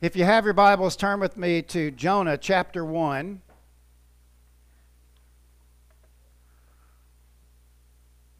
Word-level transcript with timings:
If 0.00 0.16
you 0.16 0.24
have 0.24 0.46
your 0.46 0.54
Bibles, 0.54 0.96
turn 0.96 1.20
with 1.20 1.36
me 1.36 1.60
to 1.60 1.90
Jonah 1.90 2.38
chapter 2.38 2.82
1. 2.82 3.42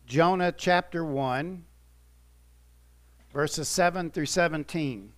Jonah 0.07 0.53
chapter 0.53 1.04
1, 1.04 1.62
verses 3.35 3.69
7 3.69 4.11
through 4.11 4.25
17. 4.25 5.12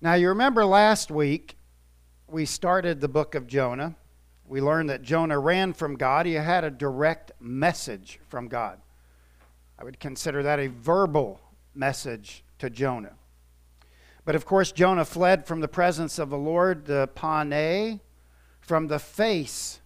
Now, 0.00 0.14
you 0.14 0.28
remember 0.28 0.64
last 0.64 1.10
week 1.10 1.58
we 2.26 2.46
started 2.46 3.02
the 3.02 3.08
book 3.08 3.34
of 3.34 3.46
Jonah. 3.46 3.96
We 4.46 4.62
learned 4.62 4.88
that 4.88 5.02
Jonah 5.02 5.38
ran 5.38 5.74
from 5.74 5.96
God, 5.96 6.24
he 6.24 6.32
had 6.32 6.64
a 6.64 6.70
direct 6.70 7.32
message 7.38 8.18
from 8.28 8.48
God. 8.48 8.80
I 9.78 9.84
would 9.84 10.00
consider 10.00 10.42
that 10.42 10.58
a 10.58 10.68
verbal 10.68 11.38
message 11.74 12.44
to 12.60 12.70
Jonah. 12.70 13.14
But 14.24 14.34
of 14.34 14.46
course, 14.46 14.72
Jonah 14.72 15.04
fled 15.04 15.46
from 15.46 15.60
the 15.60 15.68
presence 15.68 16.18
of 16.18 16.30
the 16.30 16.38
Lord, 16.38 16.86
the 16.86 17.08
pane, 17.14 18.00
from 18.60 18.86
the 18.86 18.98
face 18.98 19.80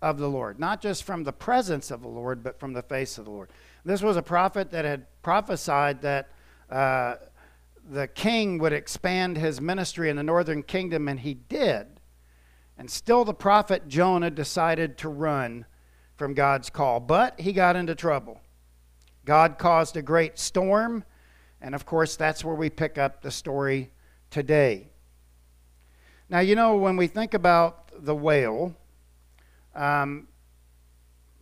of 0.00 0.18
the 0.18 0.28
Lord. 0.28 0.60
Not 0.60 0.80
just 0.80 1.04
from 1.04 1.24
the 1.24 1.32
presence 1.32 1.90
of 1.90 2.02
the 2.02 2.08
Lord, 2.08 2.42
but 2.42 2.60
from 2.60 2.72
the 2.72 2.82
face 2.82 3.18
of 3.18 3.24
the 3.24 3.30
Lord. 3.30 3.50
This 3.84 4.02
was 4.02 4.16
a 4.16 4.22
prophet 4.22 4.70
that 4.70 4.84
had 4.84 5.06
prophesied 5.22 6.02
that 6.02 6.28
uh, 6.70 7.16
the 7.90 8.06
king 8.06 8.58
would 8.58 8.72
expand 8.72 9.36
his 9.36 9.60
ministry 9.60 10.10
in 10.10 10.16
the 10.16 10.22
northern 10.22 10.62
kingdom, 10.62 11.08
and 11.08 11.20
he 11.20 11.34
did. 11.34 11.86
And 12.76 12.90
still, 12.90 13.24
the 13.24 13.34
prophet 13.34 13.88
Jonah 13.88 14.30
decided 14.30 14.98
to 14.98 15.08
run 15.08 15.64
from 16.16 16.34
God's 16.34 16.70
call. 16.70 17.00
But 17.00 17.40
he 17.40 17.52
got 17.52 17.74
into 17.74 17.94
trouble. 17.94 18.40
God 19.24 19.58
caused 19.58 19.96
a 19.96 20.02
great 20.02 20.38
storm 20.38 21.04
and 21.60 21.74
of 21.74 21.84
course, 21.84 22.16
that's 22.16 22.44
where 22.44 22.54
we 22.54 22.70
pick 22.70 22.98
up 22.98 23.22
the 23.22 23.30
story 23.30 23.90
today. 24.30 24.88
Now, 26.28 26.40
you 26.40 26.54
know, 26.54 26.76
when 26.76 26.96
we 26.96 27.06
think 27.06 27.34
about 27.34 27.90
the 28.04 28.14
whale, 28.14 28.76
um, 29.74 30.28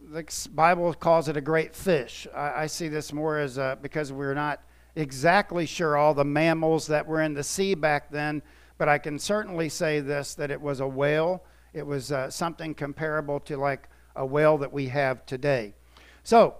the 0.01 0.25
Bible 0.55 0.95
calls 0.95 1.29
it 1.29 1.37
a 1.37 1.41
great 1.41 1.75
fish. 1.75 2.27
I, 2.35 2.63
I 2.63 2.67
see 2.67 2.89
this 2.89 3.13
more 3.13 3.39
as 3.39 3.59
a, 3.59 3.79
because 3.83 4.13
we're 4.13 4.35
not 4.35 4.63
exactly 4.95 5.67
sure 5.67 5.97
all 5.97 6.15
the 6.15 6.25
mammals 6.25 6.87
that 6.87 7.07
were 7.07 7.21
in 7.23 7.35
the 7.35 7.43
sea 7.43 7.75
back 7.75 8.11
then, 8.11 8.43
but 8.79 8.89
I 8.89 8.99
can 8.99 9.19
certainly 9.19 9.69
say 9.69 10.01
this 10.01 10.35
that 10.37 10.51
it 10.51 10.61
was 10.61 10.81
a 10.81 10.87
whale. 10.87 11.43
It 11.73 11.87
was 11.87 12.13
uh, 12.13 12.31
something 12.31 12.75
comparable 12.75 13.41
to 13.41 13.57
like 13.57 13.89
a 14.15 14.25
whale 14.25 14.57
that 14.59 14.73
we 14.73 14.89
have 14.89 15.27
today. 15.27 15.75
So, 16.23 16.57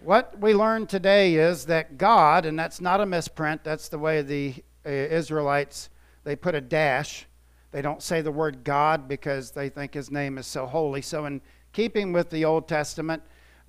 what 0.00 0.38
we 0.40 0.54
learned 0.54 0.88
today 0.88 1.34
is 1.34 1.66
that 1.66 1.98
God, 1.98 2.46
and 2.46 2.58
that's 2.58 2.80
not 2.80 3.00
a 3.00 3.06
misprint, 3.06 3.64
that's 3.64 3.88
the 3.88 3.98
way 3.98 4.22
the 4.22 4.54
uh, 4.84 4.90
Israelites, 4.90 5.88
they 6.24 6.36
put 6.36 6.54
a 6.54 6.60
dash. 6.60 7.26
They 7.72 7.82
don't 7.82 8.02
say 8.02 8.20
the 8.20 8.32
word 8.32 8.64
God 8.64 9.08
because 9.08 9.50
they 9.50 9.68
think 9.68 9.94
his 9.94 10.10
name 10.10 10.38
is 10.38 10.46
so 10.46 10.66
holy. 10.66 11.02
So, 11.02 11.26
in 11.26 11.40
keeping 11.72 12.12
with 12.12 12.30
the 12.30 12.44
Old 12.44 12.68
Testament, 12.68 13.22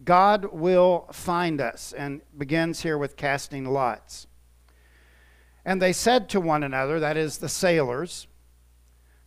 God 0.04 0.46
will 0.54 1.08
find 1.12 1.60
us, 1.60 1.94
and 1.94 2.22
begins 2.38 2.82
here 2.82 2.98
with 2.98 3.16
casting 3.16 3.66
lots. 3.66 4.28
And 5.66 5.82
they 5.82 5.92
said 5.92 6.30
to 6.30 6.40
one 6.40 6.64
another, 6.64 7.00
that 7.00 7.18
is, 7.18 7.40
the 7.40 7.50
sailors, 7.50 8.28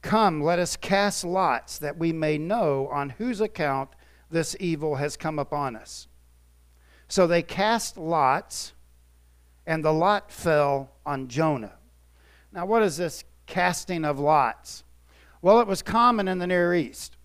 Come, 0.02 0.42
let 0.42 0.58
us 0.58 0.76
cast 0.76 1.24
lots, 1.24 1.76
that 1.78 1.98
we 1.98 2.12
may 2.12 2.38
know 2.38 2.88
on 2.88 3.10
whose 3.10 3.40
account 3.40 3.90
this 4.30 4.56
evil 4.58 4.96
has 4.96 5.16
come 5.16 5.38
upon 5.38 5.76
us. 5.76 6.08
So 7.10 7.26
they 7.26 7.42
cast 7.42 7.98
lots, 7.98 8.72
and 9.66 9.84
the 9.84 9.92
lot 9.92 10.30
fell 10.30 10.92
on 11.04 11.26
Jonah. 11.26 11.72
Now, 12.52 12.66
what 12.66 12.84
is 12.84 12.96
this 12.96 13.24
casting 13.46 14.04
of 14.04 14.20
lots? 14.20 14.84
Well, 15.42 15.60
it 15.60 15.66
was 15.66 15.82
common 15.82 16.28
in 16.28 16.38
the 16.38 16.46
Near 16.46 16.72
East. 16.72 17.16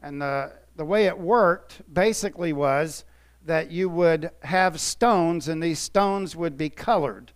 And 0.00 0.22
the, 0.22 0.52
the 0.76 0.84
way 0.84 1.06
it 1.06 1.18
worked 1.18 1.82
basically 1.92 2.52
was 2.52 3.04
that 3.44 3.72
you 3.72 3.88
would 3.88 4.30
have 4.44 4.80
stones, 4.80 5.48
and 5.48 5.60
these 5.60 5.80
stones 5.80 6.36
would 6.36 6.56
be 6.56 6.70
colored. 6.70 7.32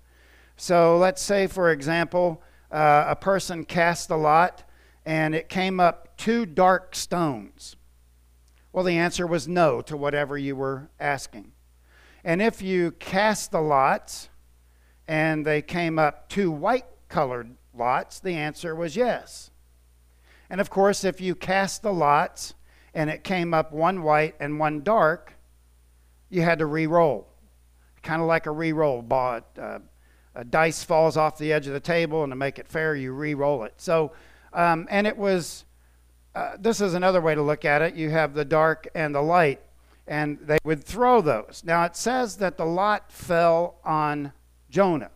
So 0.56 0.96
let's 0.96 1.20
say, 1.20 1.48
for 1.48 1.72
example, 1.72 2.44
uh, 2.70 3.06
a 3.08 3.16
person 3.16 3.64
cast 3.64 4.10
a 4.10 4.16
lot, 4.16 4.62
and 5.04 5.34
it 5.34 5.48
came 5.48 5.80
up 5.80 6.16
two 6.16 6.46
dark 6.46 6.94
stones. 6.94 7.74
Well, 8.72 8.84
the 8.84 8.98
answer 8.98 9.26
was 9.26 9.48
no 9.48 9.80
to 9.82 9.96
whatever 9.96 10.38
you 10.38 10.54
were 10.54 10.91
asking. 11.00 11.54
And 12.26 12.42
if 12.42 12.60
you 12.60 12.91
cast 12.91 13.53
the 13.53 13.60
lots 13.60 14.31
and 15.06 15.47
they 15.47 15.62
came 15.62 15.97
up 15.97 16.28
two 16.28 16.50
white 16.50 16.87
colored 17.09 17.54
lots, 17.72 18.19
the 18.19 18.34
answer 18.34 18.75
was 18.75 18.97
yes. 18.97 19.53
And 20.50 20.60
of 20.60 20.69
course, 20.69 21.04
if 21.04 21.20
you 21.20 21.36
cast 21.36 21.82
the 21.82 21.92
lots 21.92 22.54
and 22.92 23.09
it 23.10 23.22
came 23.22 23.54
up 23.54 23.70
one 23.72 24.03
white 24.03 24.34
and 24.41 24.59
one 24.59 24.82
dark, 24.82 25.34
you 26.28 26.42
had 26.42 26.59
to 26.59 26.66
re 26.66 26.88
roll. 26.88 27.28
Kind 28.03 28.20
of 28.20 28.26
like 28.26 28.47
a 28.47 28.50
re 28.50 28.72
roll. 28.72 29.06
Uh, 29.09 29.41
a 30.34 30.44
dice 30.44 30.82
falls 30.82 31.16
off 31.16 31.38
the 31.38 31.53
edge 31.53 31.69
of 31.69 31.75
the 31.75 31.81
table, 31.81 32.25
and 32.25 32.32
to 32.32 32.36
make 32.36 32.59
it 32.59 32.66
fair, 32.66 32.97
you 32.97 33.12
re 33.12 33.34
roll 33.34 33.62
it. 33.62 33.75
So, 33.76 34.10
um, 34.53 34.88
and 34.91 35.06
it 35.06 35.16
was, 35.16 35.65
uh, 36.34 36.56
this 36.59 36.81
is 36.81 36.94
another 36.94 37.20
way 37.20 37.36
to 37.36 37.42
look 37.42 37.65
at 37.65 37.82
it. 37.82 37.94
You 37.94 38.10
have 38.10 38.34
the 38.34 38.44
dark 38.44 38.88
and 38.97 39.15
the 39.15 39.22
light 39.22 39.60
and 40.06 40.38
they 40.40 40.58
would 40.64 40.84
throw 40.84 41.20
those. 41.20 41.62
Now 41.64 41.84
it 41.84 41.96
says 41.96 42.36
that 42.36 42.56
the 42.56 42.64
lot 42.64 43.10
fell 43.10 43.80
on 43.84 44.32
Jonah. 44.70 45.10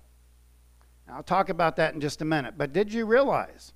Now, 1.06 1.16
I'll 1.16 1.22
talk 1.22 1.48
about 1.48 1.76
that 1.76 1.94
in 1.94 2.00
just 2.00 2.22
a 2.22 2.24
minute. 2.24 2.54
But 2.56 2.72
did 2.72 2.92
you 2.92 3.06
realize 3.06 3.72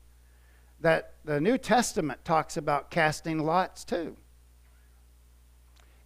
that 0.81 1.15
the 1.25 1.41
New 1.41 1.59
Testament 1.59 2.25
talks 2.25 2.57
about 2.57 2.91
casting 2.91 3.39
lots 3.39 3.85
too? 3.85 4.17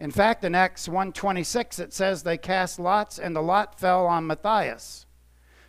In 0.01 0.11
fact, 0.11 0.45
in 0.45 0.55
Acts 0.55 0.89
1:26 0.89 1.81
it 1.81 1.93
says 1.93 2.23
they 2.23 2.39
cast 2.39 2.79
lots 2.79 3.19
and 3.19 3.35
the 3.35 3.43
lot 3.43 3.79
fell 3.79 4.07
on 4.07 4.27
Matthias. 4.27 5.07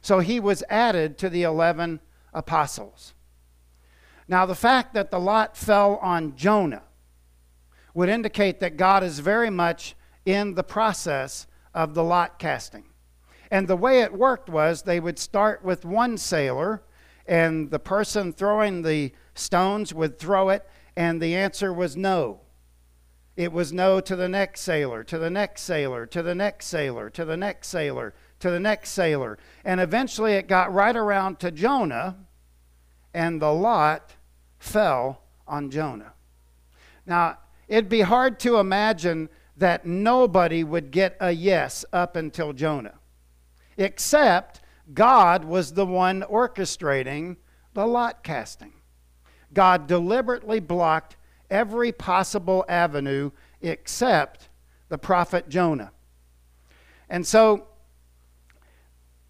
So 0.02 0.20
he 0.20 0.40
was 0.40 0.64
added 0.70 1.18
to 1.18 1.30
the 1.30 1.44
11 1.44 2.00
apostles. 2.34 3.14
Now 4.28 4.46
the 4.46 4.56
fact 4.56 4.94
that 4.94 5.12
the 5.12 5.20
lot 5.20 5.58
fell 5.58 5.98
on 5.98 6.36
Jonah 6.36 6.84
would 8.00 8.08
indicate 8.08 8.62
that 8.62 8.78
God 8.78 9.04
is 9.04 9.20
very 9.20 9.50
much 9.50 9.94
in 10.26 10.54
the 10.54 10.64
process 10.64 11.48
of 11.74 11.94
the 11.94 12.04
lot 12.04 12.40
casting. 12.40 12.86
And 13.52 13.68
the 13.68 13.76
way 13.76 14.00
it 14.00 14.14
worked 14.14 14.50
was 14.50 14.84
they 14.84 15.02
would 15.02 15.20
start 15.20 15.66
with 15.66 15.84
one 15.84 16.18
sailor, 16.18 16.82
and 17.28 17.70
the 17.72 17.78
person 17.78 18.32
throwing 18.32 18.84
the 18.84 19.12
stones 19.36 19.94
would 19.94 20.18
throw 20.18 20.48
it, 20.48 20.66
and 20.96 21.22
the 21.22 21.36
answer 21.36 21.74
was 21.74 21.98
no. 21.98 22.40
It 23.36 23.52
was 23.52 23.74
no 23.74 24.00
to 24.00 24.16
the 24.16 24.30
next 24.30 24.62
sailor, 24.62 25.04
to 25.04 25.20
the 25.20 25.30
next 25.30 25.64
sailor, 25.64 26.06
to 26.06 26.24
the 26.24 26.36
next 26.36 26.68
sailor, 26.68 27.10
to 27.10 27.26
the 27.26 27.36
next 27.36 27.68
sailor, 27.68 28.14
to 28.40 28.50
the 28.50 28.62
next 28.62 28.92
sailor. 28.92 29.38
And 29.66 29.82
eventually 29.82 30.36
it 30.36 30.48
got 30.48 30.74
right 30.74 30.96
around 30.96 31.42
to 31.42 31.52
Jonah, 31.52 32.16
and 33.14 33.42
the 33.42 33.52
lot 33.52 34.16
fell 34.58 35.24
on 35.46 35.70
Jonah. 35.70 36.14
Now, 37.06 37.40
It'd 37.70 37.88
be 37.88 38.02
hard 38.02 38.40
to 38.42 38.58
imagine 38.58 39.30
that 39.56 39.86
nobody 39.86 40.64
would 40.64 40.92
get 40.92 41.16
a 41.22 41.32
yes 41.32 41.86
up 41.94 42.16
until 42.16 42.52
Jonah, 42.52 42.96
except 43.78 44.62
God 44.94 45.46
was 45.46 45.74
the 45.74 45.86
one 45.86 46.24
orchestrating 46.24 47.38
the 47.74 47.86
lot 47.86 48.24
casting. 48.24 48.74
God 49.54 49.88
deliberately 49.88 50.60
blocked 50.60 51.16
every 51.50 51.92
possible 51.92 52.66
avenue 52.68 53.32
except 53.62 54.50
the 54.90 54.98
prophet 54.98 55.48
Jonah. 55.50 55.92
And 57.08 57.26
so 57.26 57.68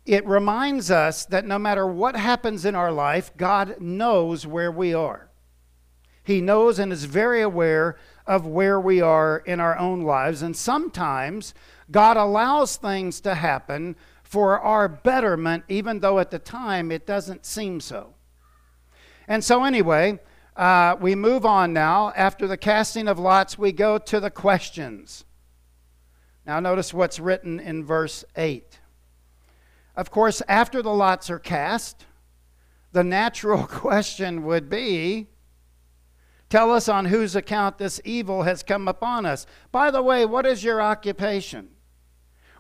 it 0.06 0.26
reminds 0.26 0.90
us 0.92 1.26
that 1.26 1.46
no 1.46 1.60
matter 1.60 1.86
what 1.86 2.16
happens 2.16 2.66
in 2.66 2.76
our 2.76 2.92
life, 2.92 3.36
God 3.36 3.80
knows 3.80 4.48
where 4.48 4.72
we 4.72 4.94
are. 4.94 5.30
He 6.24 6.42
knows 6.42 6.80
and 6.80 6.94
is 6.94 7.06
very 7.06 7.42
aware 7.42 7.98
of 8.30 8.46
where 8.46 8.80
we 8.80 9.02
are 9.02 9.40
in 9.40 9.60
our 9.60 9.76
own 9.80 10.02
lives. 10.02 10.44
And 10.44 10.56
sometimes 10.56 11.56
God 11.90 12.16
allows 12.16 12.78
things 12.78 13.20
to 13.22 13.34
happen 13.34 13.96
for 14.22 14.60
our 14.60 14.88
betterment, 14.88 15.64
even 15.68 16.00
though 16.00 16.20
at 16.20 16.30
the 16.30 16.38
time 16.38 16.92
it 16.92 17.08
doesn't 17.08 17.44
seem 17.44 17.80
so. 17.80 18.14
And 19.28 19.44
so, 19.44 19.64
anyway, 19.64 20.20
uh, 20.56 20.96
we 21.02 21.16
move 21.16 21.44
on 21.44 21.74
now. 21.74 22.14
After 22.16 22.46
the 22.46 22.56
casting 22.56 23.08
of 23.08 23.18
lots, 23.18 23.58
we 23.58 23.72
go 23.72 23.98
to 23.98 24.20
the 24.20 24.30
questions. 24.30 25.26
Now, 26.46 26.60
notice 26.60 26.94
what's 26.94 27.20
written 27.20 27.60
in 27.60 27.84
verse 27.84 28.24
8. 28.36 28.80
Of 29.96 30.12
course, 30.12 30.44
after 30.48 30.84
the 30.84 30.94
lots 30.94 31.32
are 31.32 31.40
cast, 31.40 32.06
the 32.92 33.04
natural 33.04 33.64
question 33.68 34.44
would 34.44 34.70
be 34.70 35.30
Tell 36.50 36.72
us 36.72 36.90
on 36.90 37.06
whose 37.06 37.36
account 37.36 37.78
this 37.78 38.02
evil 38.04 38.44
has 38.44 38.64
come 38.64 38.88
upon 38.88 39.26
us. 39.26 39.46
By 39.72 39.92
the 39.92 40.02
way, 40.02 40.26
what 40.26 40.46
is 40.46 40.64
your 40.64 40.82
occupation? 40.82 41.70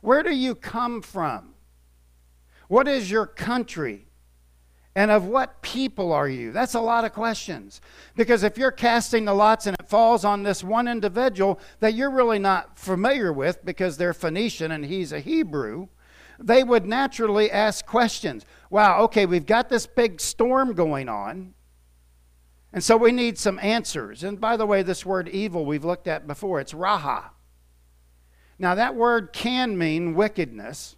Where 0.01 0.21
do 0.23 0.33
you 0.33 0.53
come 0.55 1.01
from? 1.01 1.55
What 2.67 2.87
is 2.87 3.09
your 3.09 3.25
country? 3.25 4.05
And 4.95 5.11
of 5.11 5.25
what 5.25 5.61
people 5.61 6.11
are 6.11 6.27
you? 6.27 6.51
That's 6.51 6.73
a 6.73 6.81
lot 6.81 7.05
of 7.05 7.13
questions. 7.13 7.81
Because 8.15 8.43
if 8.43 8.57
you're 8.57 8.71
casting 8.71 9.25
the 9.25 9.33
lots 9.33 9.65
and 9.65 9.75
it 9.79 9.89
falls 9.89 10.25
on 10.25 10.43
this 10.43 10.63
one 10.63 10.87
individual 10.87 11.59
that 11.79 11.93
you're 11.93 12.11
really 12.11 12.39
not 12.39 12.77
familiar 12.77 13.31
with 13.31 13.63
because 13.65 13.97
they're 13.97 14.13
Phoenician 14.13 14.71
and 14.71 14.85
he's 14.85 15.11
a 15.11 15.19
Hebrew, 15.19 15.87
they 16.39 16.63
would 16.63 16.85
naturally 16.85 17.51
ask 17.51 17.85
questions. 17.85 18.45
Wow, 18.69 19.01
okay, 19.03 19.25
we've 19.25 19.45
got 19.45 19.69
this 19.69 19.87
big 19.87 20.21
storm 20.21 20.73
going 20.73 21.09
on. 21.09 21.53
And 22.71 22.83
so 22.83 22.97
we 22.97 23.11
need 23.11 23.37
some 23.37 23.59
answers. 23.59 24.23
And 24.23 24.39
by 24.39 24.55
the 24.55 24.65
way, 24.65 24.83
this 24.83 25.05
word 25.05 25.27
evil 25.27 25.65
we've 25.65 25.85
looked 25.85 26.07
at 26.07 26.27
before, 26.27 26.59
it's 26.59 26.73
raha. 26.73 27.31
Now, 28.59 28.75
that 28.75 28.95
word 28.95 29.31
can 29.33 29.77
mean 29.77 30.13
wickedness, 30.13 30.97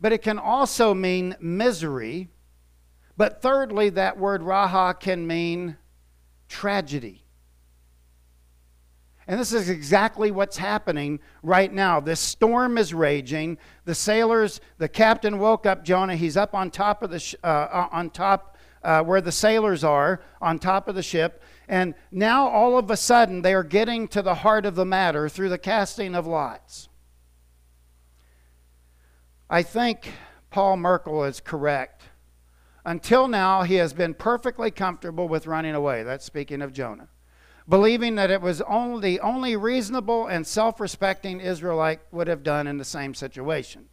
but 0.00 0.12
it 0.12 0.22
can 0.22 0.38
also 0.38 0.92
mean 0.92 1.36
misery. 1.40 2.28
But 3.16 3.40
thirdly, 3.40 3.90
that 3.90 4.18
word 4.18 4.42
raha 4.42 4.98
can 4.98 5.26
mean 5.26 5.76
tragedy. 6.48 7.22
And 9.28 9.38
this 9.40 9.52
is 9.52 9.70
exactly 9.70 10.32
what's 10.32 10.56
happening 10.56 11.20
right 11.44 11.72
now. 11.72 12.00
This 12.00 12.18
storm 12.18 12.76
is 12.76 12.92
raging. 12.92 13.56
The 13.84 13.94
sailors, 13.94 14.60
the 14.78 14.88
captain 14.88 15.38
woke 15.38 15.64
up 15.64 15.84
Jonah. 15.84 16.16
He's 16.16 16.36
up 16.36 16.54
on 16.54 16.70
top 16.72 17.04
of 17.04 17.10
the 17.10 17.20
sh- 17.20 17.36
uh, 17.44 17.46
uh 17.46 17.88
on 17.92 18.10
top 18.10 18.51
uh, 18.84 19.02
where 19.02 19.20
the 19.20 19.32
sailors 19.32 19.84
are, 19.84 20.22
on 20.40 20.58
top 20.58 20.88
of 20.88 20.94
the 20.94 21.02
ship. 21.02 21.42
And 21.68 21.94
now 22.10 22.48
all 22.48 22.78
of 22.78 22.90
a 22.90 22.96
sudden 22.96 23.42
they 23.42 23.54
are 23.54 23.62
getting 23.62 24.08
to 24.08 24.22
the 24.22 24.36
heart 24.36 24.66
of 24.66 24.74
the 24.74 24.84
matter 24.84 25.28
through 25.28 25.48
the 25.48 25.58
casting 25.58 26.14
of 26.14 26.26
lots. 26.26 26.88
I 29.48 29.62
think 29.62 30.12
Paul 30.50 30.78
Merkel 30.78 31.24
is 31.24 31.40
correct. 31.40 32.02
Until 32.84 33.28
now, 33.28 33.62
he 33.62 33.76
has 33.76 33.92
been 33.92 34.14
perfectly 34.14 34.70
comfortable 34.70 35.28
with 35.28 35.46
running 35.46 35.74
away. 35.74 36.02
That's 36.02 36.24
speaking 36.24 36.62
of 36.62 36.72
Jonah. 36.72 37.08
Believing 37.68 38.16
that 38.16 38.30
it 38.30 38.40
was 38.40 38.60
only 38.62 39.00
the 39.00 39.20
only 39.20 39.54
reasonable 39.54 40.26
and 40.26 40.46
self 40.46 40.80
respecting 40.80 41.40
Israelite 41.40 42.00
would 42.10 42.26
have 42.26 42.42
done 42.42 42.66
in 42.66 42.78
the 42.78 42.84
same 42.84 43.14
situation. 43.14 43.88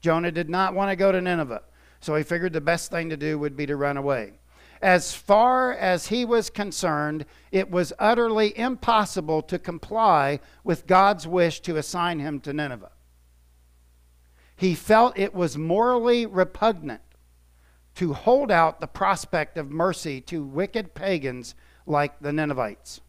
Jonah 0.00 0.32
did 0.32 0.50
not 0.50 0.74
want 0.74 0.90
to 0.90 0.96
go 0.96 1.12
to 1.12 1.20
Nineveh, 1.20 1.62
so 2.04 2.14
he 2.14 2.22
figured 2.22 2.52
the 2.52 2.60
best 2.60 2.90
thing 2.90 3.08
to 3.08 3.16
do 3.16 3.38
would 3.38 3.56
be 3.56 3.64
to 3.64 3.76
run 3.76 3.96
away. 3.96 4.34
As 4.82 5.14
far 5.14 5.72
as 5.72 6.08
he 6.08 6.26
was 6.26 6.50
concerned, 6.50 7.24
it 7.50 7.70
was 7.70 7.94
utterly 7.98 8.56
impossible 8.58 9.40
to 9.44 9.58
comply 9.58 10.40
with 10.62 10.86
God's 10.86 11.26
wish 11.26 11.60
to 11.60 11.78
assign 11.78 12.18
him 12.18 12.40
to 12.40 12.52
Nineveh. 12.52 12.92
He 14.54 14.74
felt 14.74 15.18
it 15.18 15.34
was 15.34 15.56
morally 15.56 16.26
repugnant 16.26 17.00
to 17.94 18.12
hold 18.12 18.50
out 18.50 18.80
the 18.80 18.86
prospect 18.86 19.56
of 19.56 19.70
mercy 19.70 20.20
to 20.22 20.44
wicked 20.44 20.92
pagans 20.92 21.54
like 21.86 22.20
the 22.20 22.34
Ninevites. 22.34 23.00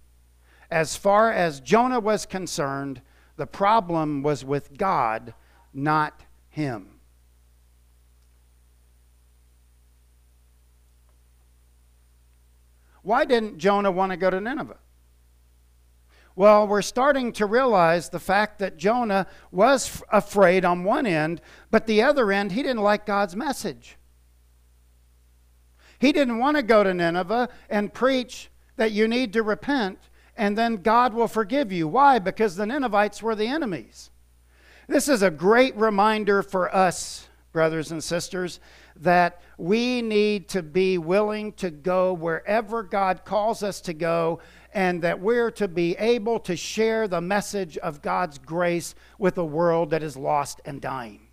As 0.71 0.95
far 0.95 1.33
as 1.33 1.59
Jonah 1.59 1.99
was 1.99 2.25
concerned, 2.25 3.01
the 3.35 3.45
problem 3.45 4.23
was 4.23 4.45
with 4.45 4.77
God, 4.77 5.33
not 5.73 6.21
him. 6.47 6.94
Why 13.05 13.23
didn't 13.23 13.59
Jonah 13.59 13.91
want 13.91 14.11
to 14.11 14.17
go 14.17 14.31
to 14.31 14.41
Nineveh? 14.41 14.79
Well, 16.35 16.67
we're 16.67 16.81
starting 16.81 17.31
to 17.33 17.45
realize 17.45 18.09
the 18.09 18.19
fact 18.19 18.57
that 18.59 18.77
Jonah 18.77 19.27
was 19.51 20.01
afraid 20.11 20.65
on 20.65 20.83
one 20.83 21.05
end, 21.05 21.39
but 21.69 21.85
the 21.85 22.01
other 22.01 22.31
end, 22.31 22.51
he 22.51 22.63
didn't 22.63 22.81
like 22.81 23.05
God's 23.05 23.35
message. 23.35 23.97
He 25.99 26.11
didn't 26.11 26.39
want 26.39 26.57
to 26.57 26.63
go 26.63 26.83
to 26.83 26.93
Nineveh 26.93 27.49
and 27.69 27.93
preach 27.93 28.49
that 28.75 28.91
you 28.91 29.07
need 29.07 29.33
to 29.33 29.43
repent 29.43 29.99
and 30.35 30.57
then 30.57 30.77
God 30.77 31.13
will 31.13 31.27
forgive 31.27 31.71
you. 31.71 31.87
Why? 31.87 32.17
Because 32.19 32.55
the 32.55 32.65
Ninevites 32.65 33.21
were 33.21 33.35
the 33.35 33.47
enemies. 33.47 34.09
This 34.87 35.07
is 35.07 35.21
a 35.21 35.31
great 35.31 35.75
reminder 35.77 36.43
for 36.43 36.73
us, 36.75 37.29
brothers 37.53 37.91
and 37.91 38.03
sisters, 38.03 38.59
that 38.97 39.41
we 39.57 40.01
need 40.01 40.47
to 40.49 40.63
be 40.63 40.97
willing 40.97 41.53
to 41.53 41.69
go 41.69 42.13
wherever 42.13 42.83
God 42.83 43.25
calls 43.25 43.63
us 43.63 43.81
to 43.81 43.93
go, 43.93 44.39
and 44.73 45.01
that 45.01 45.19
we're 45.19 45.51
to 45.51 45.67
be 45.67 45.95
able 45.97 46.39
to 46.39 46.55
share 46.55 47.07
the 47.07 47.21
message 47.21 47.77
of 47.77 48.01
God's 48.01 48.37
grace 48.37 48.95
with 49.17 49.37
a 49.37 49.45
world 49.45 49.91
that 49.91 50.03
is 50.03 50.17
lost 50.17 50.61
and 50.65 50.81
dying. 50.81 51.27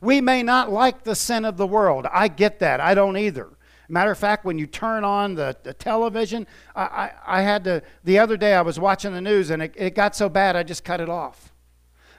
We 0.00 0.20
may 0.20 0.42
not 0.42 0.72
like 0.72 1.04
the 1.04 1.14
sin 1.14 1.44
of 1.44 1.56
the 1.56 1.66
world. 1.66 2.06
I 2.10 2.28
get 2.28 2.58
that. 2.60 2.80
I 2.80 2.94
don't 2.94 3.16
either. 3.16 3.50
Matter 3.88 4.10
of 4.10 4.18
fact, 4.18 4.44
when 4.44 4.58
you 4.58 4.66
turn 4.66 5.04
on 5.04 5.34
the, 5.34 5.56
the 5.62 5.74
television, 5.74 6.46
I, 6.74 6.82
I, 6.82 7.12
I, 7.26 7.42
had 7.42 7.64
to, 7.64 7.82
the 8.02 8.18
other 8.18 8.36
day 8.36 8.54
I 8.54 8.62
was 8.62 8.80
watching 8.80 9.12
the 9.12 9.20
news 9.20 9.50
and 9.50 9.62
it, 9.62 9.74
it 9.76 9.94
got 9.94 10.16
so 10.16 10.28
bad 10.28 10.56
I 10.56 10.62
just 10.62 10.84
cut 10.84 11.00
it 11.00 11.10
off. 11.10 11.52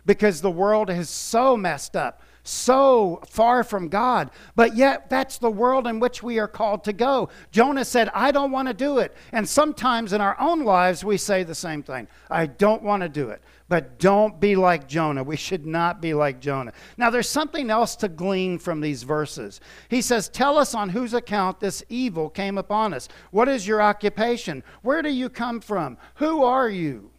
Because 0.05 0.41
the 0.41 0.51
world 0.51 0.91
is 0.91 1.09
so 1.09 1.57
messed 1.57 1.95
up 1.95 2.21
so 2.47 3.21
far 3.27 3.63
from 3.63 3.89
God. 3.89 4.29
But 4.55 4.75
yet, 4.75 5.09
that's 5.09 5.37
the 5.39 5.49
world 5.49 5.87
in 5.87 5.99
which 5.99 6.21
we 6.21 6.39
are 6.39 6.47
called 6.47 6.83
to 6.85 6.93
go. 6.93 7.29
Jonah 7.51 7.83
said, 7.83 8.09
I 8.13 8.31
don't 8.31 8.51
want 8.51 8.67
to 8.67 8.73
do 8.73 8.99
it. 8.99 9.15
And 9.31 9.49
sometimes 9.49 10.13
in 10.13 10.21
our 10.21 10.39
own 10.39 10.63
lives, 10.63 11.03
we 11.03 11.17
say 11.17 11.43
the 11.43 11.55
same 11.55 11.83
thing 11.83 12.07
I 12.29 12.45
don't 12.45 12.83
want 12.83 13.03
to 13.03 13.09
do 13.09 13.29
it. 13.29 13.41
But 13.67 13.97
don't 13.97 14.39
be 14.39 14.55
like 14.55 14.87
Jonah. 14.87 15.23
We 15.23 15.37
should 15.37 15.65
not 15.65 15.99
be 15.99 16.13
like 16.13 16.39
Jonah. 16.39 16.71
Now, 16.97 17.09
there's 17.09 17.27
something 17.27 17.71
else 17.71 17.95
to 17.97 18.07
glean 18.07 18.59
from 18.59 18.79
these 18.79 19.01
verses. 19.01 19.59
He 19.89 20.03
says, 20.03 20.29
Tell 20.29 20.57
us 20.59 20.75
on 20.75 20.89
whose 20.89 21.15
account 21.15 21.59
this 21.59 21.83
evil 21.89 22.29
came 22.29 22.59
upon 22.59 22.93
us. 22.93 23.07
What 23.31 23.49
is 23.49 23.67
your 23.67 23.81
occupation? 23.81 24.63
Where 24.83 25.01
do 25.01 25.09
you 25.09 25.29
come 25.29 25.61
from? 25.61 25.97
Who 26.15 26.43
are 26.43 26.69
you? 26.69 27.09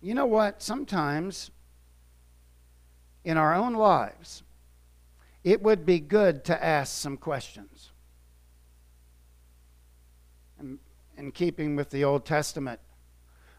You 0.00 0.14
know 0.14 0.26
what? 0.26 0.62
Sometimes 0.62 1.50
in 3.26 3.36
our 3.36 3.52
own 3.52 3.74
lives, 3.74 4.44
it 5.42 5.60
would 5.60 5.84
be 5.84 5.98
good 5.98 6.44
to 6.44 6.64
ask 6.64 6.96
some 6.96 7.16
questions. 7.16 7.90
In, 10.60 10.78
in 11.18 11.32
keeping 11.32 11.74
with 11.74 11.90
the 11.90 12.04
Old 12.04 12.24
Testament, 12.24 12.78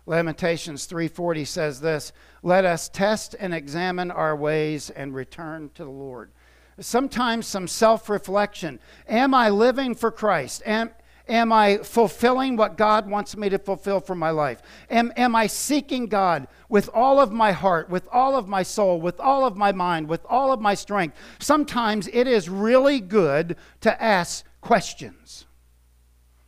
Lamentations 0.06 0.88
3:40 0.88 1.44
says 1.44 1.82
this, 1.82 2.14
"Let 2.42 2.64
us 2.64 2.88
test 2.88 3.36
and 3.38 3.54
examine 3.54 4.10
our 4.10 4.38
ways 4.38 4.90
and 4.90 5.14
return 5.14 5.70
to 5.76 5.84
the 5.84 5.92
Lord." 5.92 6.32
Sometimes 6.80 7.46
some 7.46 7.68
self-reflection. 7.68 8.80
Am 9.06 9.34
I 9.34 9.50
living 9.50 9.96
for 9.96 10.12
Christ? 10.12 10.62
Am 10.66 10.92
Am 11.30 11.52
I 11.52 11.78
fulfilling 11.78 12.56
what 12.56 12.78
God 12.78 13.10
wants 13.10 13.36
me 13.36 13.50
to 13.50 13.58
fulfill 13.58 14.00
for 14.00 14.16
my 14.16 14.30
life? 14.30 14.62
Am, 14.90 15.12
am 15.18 15.36
I 15.36 15.48
seeking 15.48 16.08
God 16.08 16.48
with 16.70 16.90
all 16.94 17.20
of 17.20 17.32
my 17.32 17.52
heart, 17.52 17.90
with 17.90 18.08
all 18.12 18.38
of 18.38 18.48
my 18.48 18.64
soul, 18.64 19.02
with 19.02 19.20
all 19.20 19.46
of 19.46 19.58
my 19.58 19.72
mind, 19.72 20.08
with 20.08 20.26
all 20.30 20.52
of 20.52 20.62
my 20.62 20.74
strength? 20.74 21.18
Sometimes 21.40 22.08
it 22.14 22.28
is 22.28 22.50
really 22.50 23.00
good 23.00 23.58
to 23.82 24.02
ask 24.02 24.46
questions. 24.62 25.46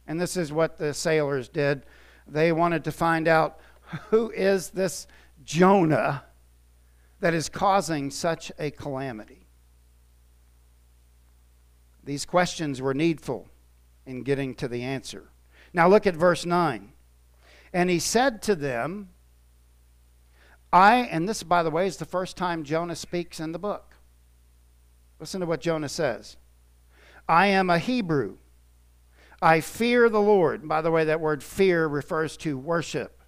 And 0.07 0.19
this 0.19 0.37
is 0.37 0.51
what 0.51 0.77
the 0.77 0.93
sailors 0.93 1.49
did. 1.49 1.85
They 2.27 2.51
wanted 2.51 2.83
to 2.85 2.91
find 2.91 3.27
out 3.27 3.59
who 4.09 4.31
is 4.31 4.69
this 4.69 5.07
Jonah 5.43 6.23
that 7.19 7.33
is 7.33 7.49
causing 7.49 8.11
such 8.11 8.51
a 8.57 8.71
calamity? 8.71 9.47
These 12.03 12.25
questions 12.25 12.81
were 12.81 12.93
needful 12.93 13.49
in 14.09 14.23
getting 14.23 14.55
to 14.55 14.67
the 14.67 14.81
answer. 14.81 15.29
Now 15.71 15.87
look 15.87 16.07
at 16.07 16.15
verse 16.15 16.45
9. 16.45 16.91
And 17.71 17.89
he 17.89 17.99
said 17.99 18.41
to 18.43 18.55
them, 18.55 19.09
I, 20.73 20.95
and 20.95 21.29
this, 21.29 21.43
by 21.43 21.61
the 21.63 21.69
way, 21.69 21.87
is 21.87 21.97
the 21.97 22.05
first 22.05 22.35
time 22.35 22.63
Jonah 22.63 22.95
speaks 22.95 23.39
in 23.39 23.51
the 23.51 23.59
book. 23.59 23.95
Listen 25.19 25.41
to 25.41 25.45
what 25.45 25.61
Jonah 25.61 25.89
says 25.89 26.37
I 27.27 27.47
am 27.47 27.69
a 27.69 27.77
Hebrew. 27.77 28.37
I 29.41 29.61
fear 29.61 30.09
the 30.09 30.21
Lord. 30.21 30.67
By 30.67 30.81
the 30.81 30.91
way, 30.91 31.05
that 31.05 31.21
word 31.21 31.43
fear 31.43 31.87
refers 31.87 32.35
to 32.37 32.57
worship. 32.57 33.21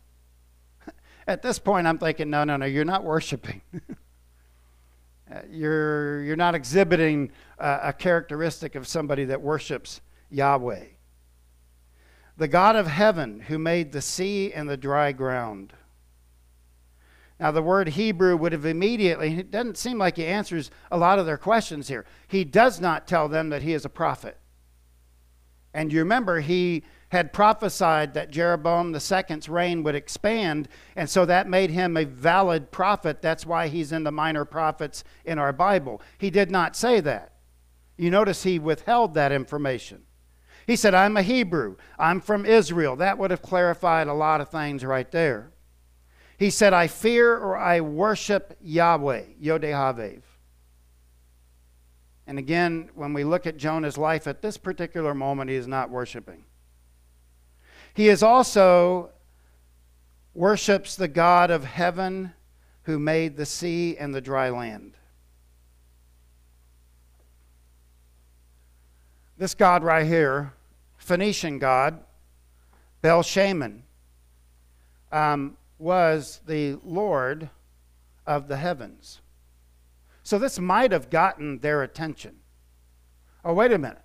At 1.28 1.42
this 1.42 1.60
point, 1.60 1.88
I'm 1.88 2.00
thinking, 2.00 2.30
no, 2.30 2.44
no, 2.44 2.58
no, 2.58 2.66
you're 2.66 2.86
not 2.86 3.04
worshiping. 3.04 3.62
Uh, 5.32 5.40
you're, 5.50 6.22
you're 6.24 6.36
not 6.36 6.56
exhibiting 6.56 7.32
uh, 7.58 7.80
a 7.84 7.94
characteristic 7.94 8.76
of 8.76 8.86
somebody 8.86 9.24
that 9.24 9.42
worships 9.42 10.02
Yahweh, 10.32 10.86
the 12.38 12.48
God 12.48 12.76
of 12.76 12.88
heaven 12.88 13.42
who 13.42 13.60
made 13.60 13.92
the 13.92 14.02
sea 14.02 14.52
and 14.52 14.68
the 14.68 14.78
dry 14.78 15.12
ground. 15.12 15.74
Now, 17.40 17.52
the 17.52 17.62
word 17.62 17.90
Hebrew 17.90 18.38
would 18.38 18.52
have 18.52 18.66
immediately, 18.66 19.40
it 19.40 19.52
doesn't 19.52 19.78
seem 19.78 19.98
like 19.98 20.18
he 20.18 20.26
answers 20.26 20.70
a 20.92 20.98
lot 20.98 21.20
of 21.20 21.26
their 21.26 21.38
questions 21.38 21.88
here. 21.88 22.06
He 22.28 22.44
does 22.44 22.80
not 22.80 23.08
tell 23.08 23.28
them 23.28 23.50
that 23.50 23.64
he 23.64 23.74
is 23.74 23.84
a 23.84 23.90
prophet. 23.90 24.38
And 25.74 25.92
you 25.92 26.00
remember, 26.00 26.42
he 26.42 26.84
had 27.10 27.34
prophesied 27.34 28.14
that 28.14 28.32
Jeroboam 28.32 28.96
II's 28.96 29.50
reign 29.50 29.84
would 29.84 29.96
expand, 29.96 30.70
and 30.96 31.10
so 31.10 31.26
that 31.26 31.50
made 31.50 31.72
him 31.72 31.98
a 31.98 32.06
valid 32.06 32.72
prophet. 32.72 33.22
That's 33.22 33.46
why 33.46 33.68
he's 33.68 33.92
in 33.92 34.04
the 34.04 34.12
minor 34.12 34.46
prophets 34.46 35.04
in 35.26 35.40
our 35.40 35.52
Bible. 35.52 36.02
He 36.18 36.30
did 36.30 36.52
not 36.52 36.76
say 36.76 37.00
that. 37.02 37.34
You 37.98 38.12
notice 38.12 38.44
he 38.44 38.60
withheld 38.60 39.14
that 39.16 39.32
information. 39.32 40.04
He 40.72 40.78
said, 40.78 40.94
I'm 40.94 41.18
a 41.18 41.22
Hebrew. 41.22 41.76
I'm 42.00 42.22
from 42.22 42.46
Israel. 42.46 42.96
That 42.96 43.18
would 43.18 43.30
have 43.30 43.42
clarified 43.42 44.08
a 44.08 44.14
lot 44.14 44.40
of 44.40 44.48
things 44.48 44.86
right 44.86 45.12
there. 45.12 45.52
He 46.38 46.50
said, 46.50 46.72
I 46.72 46.88
fear 46.88 47.36
or 47.36 47.58
I 47.58 47.82
worship 47.82 48.56
Yahweh, 48.62 49.24
Yodeh 49.44 50.22
And 52.26 52.40
again, 52.40 52.90
when 52.96 53.12
we 53.12 53.26
look 53.26 53.46
at 53.46 53.58
Jonah's 53.58 53.98
life 53.98 54.28
at 54.28 54.42
this 54.42 54.58
particular 54.58 55.14
moment, 55.14 55.50
he 55.50 55.58
is 55.58 55.68
not 55.68 55.90
worshiping. 55.90 56.46
He 57.94 58.08
is 58.08 58.24
also 58.24 59.10
worships 60.34 60.96
the 60.96 61.10
God 61.10 61.52
of 61.52 61.66
heaven 61.66 62.32
who 62.84 62.98
made 62.98 63.36
the 63.36 63.46
sea 63.46 63.98
and 63.98 64.16
the 64.16 64.22
dry 64.22 64.50
land. 64.50 64.94
This 69.38 69.54
God 69.54 69.84
right 69.84 70.08
here, 70.08 70.54
Phoenician 71.02 71.58
God, 71.58 72.00
Bel 73.02 73.24
Shaman, 73.24 73.84
um, 75.12 75.58
was 75.80 76.42
the 76.46 76.78
Lord 76.86 77.50
of 78.28 78.48
the 78.48 78.58
heavens. 78.58 79.20
So 80.22 80.38
this 80.38 80.60
might 80.60 80.92
have 80.92 81.10
gotten 81.10 81.60
their 81.60 81.82
attention. 81.82 82.38
Oh, 83.44 83.54
wait 83.54 83.72
a 83.72 83.80
minute. 83.80 84.04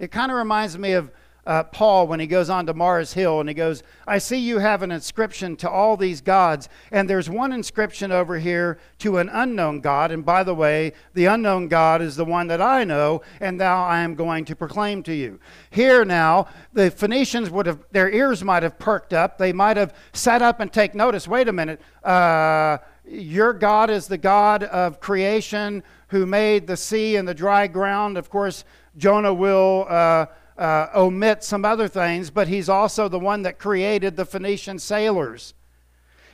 It 0.00 0.10
kind 0.10 0.32
of 0.32 0.36
reminds 0.36 0.76
me 0.76 0.92
of 0.92 1.12
uh, 1.46 1.64
Paul 1.64 2.06
when 2.06 2.20
he 2.20 2.26
goes 2.26 2.48
on 2.48 2.66
to 2.66 2.74
Mars 2.74 3.12
Hill 3.12 3.40
and 3.40 3.48
he 3.48 3.54
goes, 3.54 3.82
I 4.06 4.18
see 4.18 4.38
you 4.38 4.58
have 4.58 4.82
an 4.82 4.90
inscription 4.90 5.56
to 5.56 5.70
all 5.70 5.96
these 5.96 6.20
gods, 6.20 6.68
and 6.90 7.08
there's 7.08 7.28
one 7.28 7.52
inscription 7.52 8.10
over 8.10 8.38
here 8.38 8.78
to 9.00 9.18
an 9.18 9.28
unknown 9.28 9.80
God. 9.80 10.10
And 10.10 10.24
by 10.24 10.42
the 10.42 10.54
way, 10.54 10.92
the 11.12 11.26
unknown 11.26 11.68
God 11.68 12.00
is 12.00 12.16
the 12.16 12.24
one 12.24 12.46
that 12.48 12.60
I 12.60 12.84
know, 12.84 13.22
and 13.40 13.58
now 13.58 13.84
I 13.84 14.00
am 14.00 14.14
going 14.14 14.44
to 14.46 14.56
proclaim 14.56 15.02
to 15.04 15.14
you. 15.14 15.38
Here 15.70 16.04
now, 16.04 16.48
the 16.72 16.90
Phoenicians 16.90 17.50
would 17.50 17.66
have, 17.66 17.84
their 17.90 18.10
ears 18.10 18.42
might 18.42 18.62
have 18.62 18.78
perked 18.78 19.12
up. 19.12 19.38
They 19.38 19.52
might 19.52 19.76
have 19.76 19.94
sat 20.12 20.42
up 20.42 20.60
and 20.60 20.72
take 20.72 20.94
notice. 20.94 21.28
Wait 21.28 21.48
a 21.48 21.52
minute. 21.52 21.80
Uh, 22.02 22.78
your 23.06 23.52
God 23.52 23.90
is 23.90 24.06
the 24.06 24.18
God 24.18 24.62
of 24.64 25.00
creation 25.00 25.82
who 26.08 26.24
made 26.24 26.66
the 26.66 26.76
sea 26.76 27.16
and 27.16 27.28
the 27.28 27.34
dry 27.34 27.66
ground. 27.66 28.16
Of 28.16 28.30
course, 28.30 28.64
Jonah 28.96 29.34
will. 29.34 29.86
Uh, 29.88 30.26
uh, 30.56 30.88
omit 30.94 31.42
some 31.42 31.64
other 31.64 31.88
things, 31.88 32.30
but 32.30 32.48
he's 32.48 32.68
also 32.68 33.08
the 33.08 33.18
one 33.18 33.42
that 33.42 33.58
created 33.58 34.16
the 34.16 34.24
Phoenician 34.24 34.78
sailors. 34.78 35.54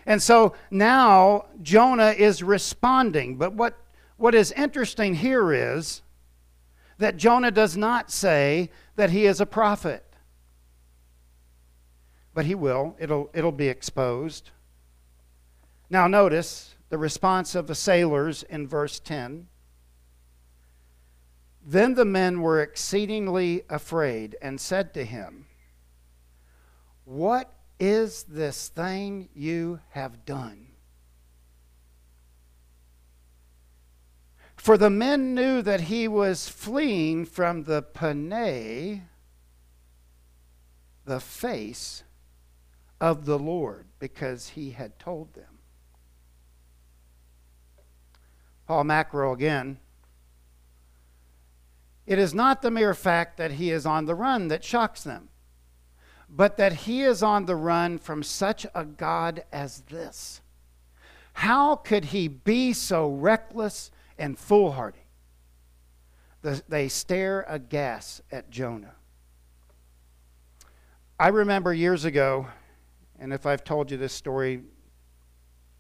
And 0.07 0.23
so 0.23 0.55
now 0.71 1.47
Jonah 1.63 2.11
is 2.11 2.43
responding. 2.43 3.37
But 3.37 3.55
what, 3.55 3.79
what 4.17 4.35
is 4.35 4.53
interesting 4.53 5.15
here 5.15 5.53
is 5.53 6.03
that 6.99 7.17
Jonah 7.17 7.51
does 7.51 7.77
not 7.77 8.11
say 8.11 8.71
that 8.97 9.11
he 9.11 9.27
is 9.27 9.41
a 9.41 9.47
prophet. 9.47 10.05
But 12.35 12.47
he 12.47 12.55
will, 12.55 12.97
it'll, 12.99 13.31
it'll 13.35 13.53
be 13.53 13.69
exposed. 13.69 14.51
Now, 15.89 16.07
notice 16.07 16.77
the 16.91 16.99
response 16.99 17.55
of 17.55 17.67
the 17.67 17.75
sailors 17.75 18.43
in 18.45 18.69
verse 18.69 19.01
10. 19.01 19.49
Then 21.71 21.95
the 21.95 22.05
men 22.05 22.41
were 22.41 22.61
exceedingly 22.61 23.63
afraid 23.71 24.35
and 24.43 24.61
said 24.61 24.93
to 24.95 25.05
him, 25.05 25.47
What 27.05 27.53
is 27.79 28.25
this 28.25 28.67
thing 28.71 29.29
you 29.35 29.79
have 29.91 30.25
done? 30.25 30.73
For 34.57 34.77
the 34.77 34.91
men 34.91 35.33
knew 35.33 35.63
that 35.63 35.83
he 35.83 36.09
was 36.09 36.49
fleeing 36.49 37.25
from 37.25 37.63
the 37.63 37.83
Panay, 37.83 39.03
the 41.05 41.21
face 41.21 42.03
of 43.01 43.27
the 43.27 43.39
Lord, 43.39 43.87
because 44.01 44.49
he 44.49 44.73
had 44.73 44.99
told 44.99 45.35
them. 45.35 45.61
Paul 48.67 48.83
Macro 48.83 49.33
again 49.33 49.79
it 52.11 52.19
is 52.19 52.35
not 52.35 52.61
the 52.61 52.73
mere 52.73 52.93
fact 52.93 53.37
that 53.37 53.53
he 53.53 53.71
is 53.71 53.87
on 53.87 54.07
the 54.07 54.17
run 54.17 54.49
that 54.49 54.65
shocks 54.65 55.05
them, 55.05 55.29
but 56.29 56.57
that 56.57 56.73
he 56.73 57.03
is 57.03 57.23
on 57.23 57.47
the 57.47 57.55
run 57.55 57.99
from 57.99 58.25
such 58.25 58.67
a 58.75 58.85
God 58.85 59.45
as 59.53 59.83
this. 59.83 60.41
How 61.35 61.77
could 61.77 62.07
he 62.07 62.27
be 62.27 62.73
so 62.73 63.09
reckless 63.09 63.93
and 64.19 64.37
foolhardy? 64.37 65.07
They 66.43 66.89
stare 66.89 67.45
aghast 67.47 68.23
at 68.33 68.51
Jonah. 68.51 68.97
I 71.17 71.29
remember 71.29 71.73
years 71.73 72.05
ago, 72.05 72.49
and 73.21 73.33
if 73.33 73.47
I've 73.47 73.63
told 73.63 73.89
you 73.89 73.97
this 73.97 74.13
story, 74.13 74.63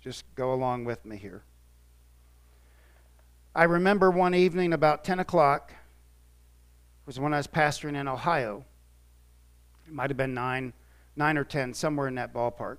just 0.01 0.25
go 0.37 0.55
along 0.55 0.85
with 0.85 1.05
me 1.05 1.17
here. 1.17 1.43
I 3.53 3.65
remember 3.65 4.13
one 4.13 4.37
evening 4.37 4.73
about 4.73 5.03
10 5.03 5.19
o'clock, 5.19 5.75
was 7.07 7.19
when 7.19 7.35
I 7.35 7.39
was 7.39 7.47
pastoring 7.47 7.97
in 7.97 8.09
Ohio. 8.09 8.65
It 9.87 9.93
might 9.93 10.11
have 10.11 10.17
been 10.17 10.35
nine, 10.35 10.73
nine 11.17 11.37
or 11.37 11.45
ten, 11.45 11.75
somewhere 11.75 12.09
in 12.09 12.15
that 12.17 12.33
ballpark. 12.33 12.79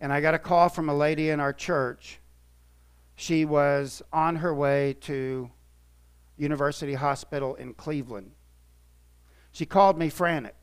And 0.00 0.12
I 0.12 0.20
got 0.20 0.34
a 0.34 0.38
call 0.38 0.68
from 0.68 0.88
a 0.88 0.94
lady 0.94 1.30
in 1.30 1.40
our 1.40 1.52
church. 1.52 2.18
She 3.16 3.44
was 3.44 4.02
on 4.12 4.36
her 4.36 4.54
way 4.54 4.96
to 5.02 5.50
University 6.36 6.94
Hospital 6.94 7.54
in 7.54 7.74
Cleveland. 7.74 8.32
She 9.52 9.66
called 9.66 9.98
me 9.98 10.08
frantic. 10.08 10.56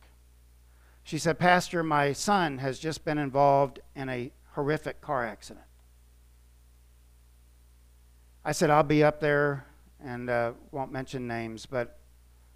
She 1.04 1.18
said, 1.18 1.40
Pastor, 1.40 1.84
my 1.84 2.14
son 2.14 2.58
has 2.58 2.80
just 2.80 3.06
been 3.06 3.18
involved 3.18 3.80
in 3.96 4.10
a 4.10 4.32
horrific 4.54 5.02
car 5.02 5.26
accident. 5.26 5.66
I 8.44 8.52
said, 8.52 8.70
I'll 8.70 8.84
be 8.84 9.04
up 9.04 9.20
there 9.20 9.66
and 10.04 10.30
uh, 10.30 10.54
won't 10.72 10.92
mention 10.92 11.28
names, 11.28 11.66
but 11.66 12.00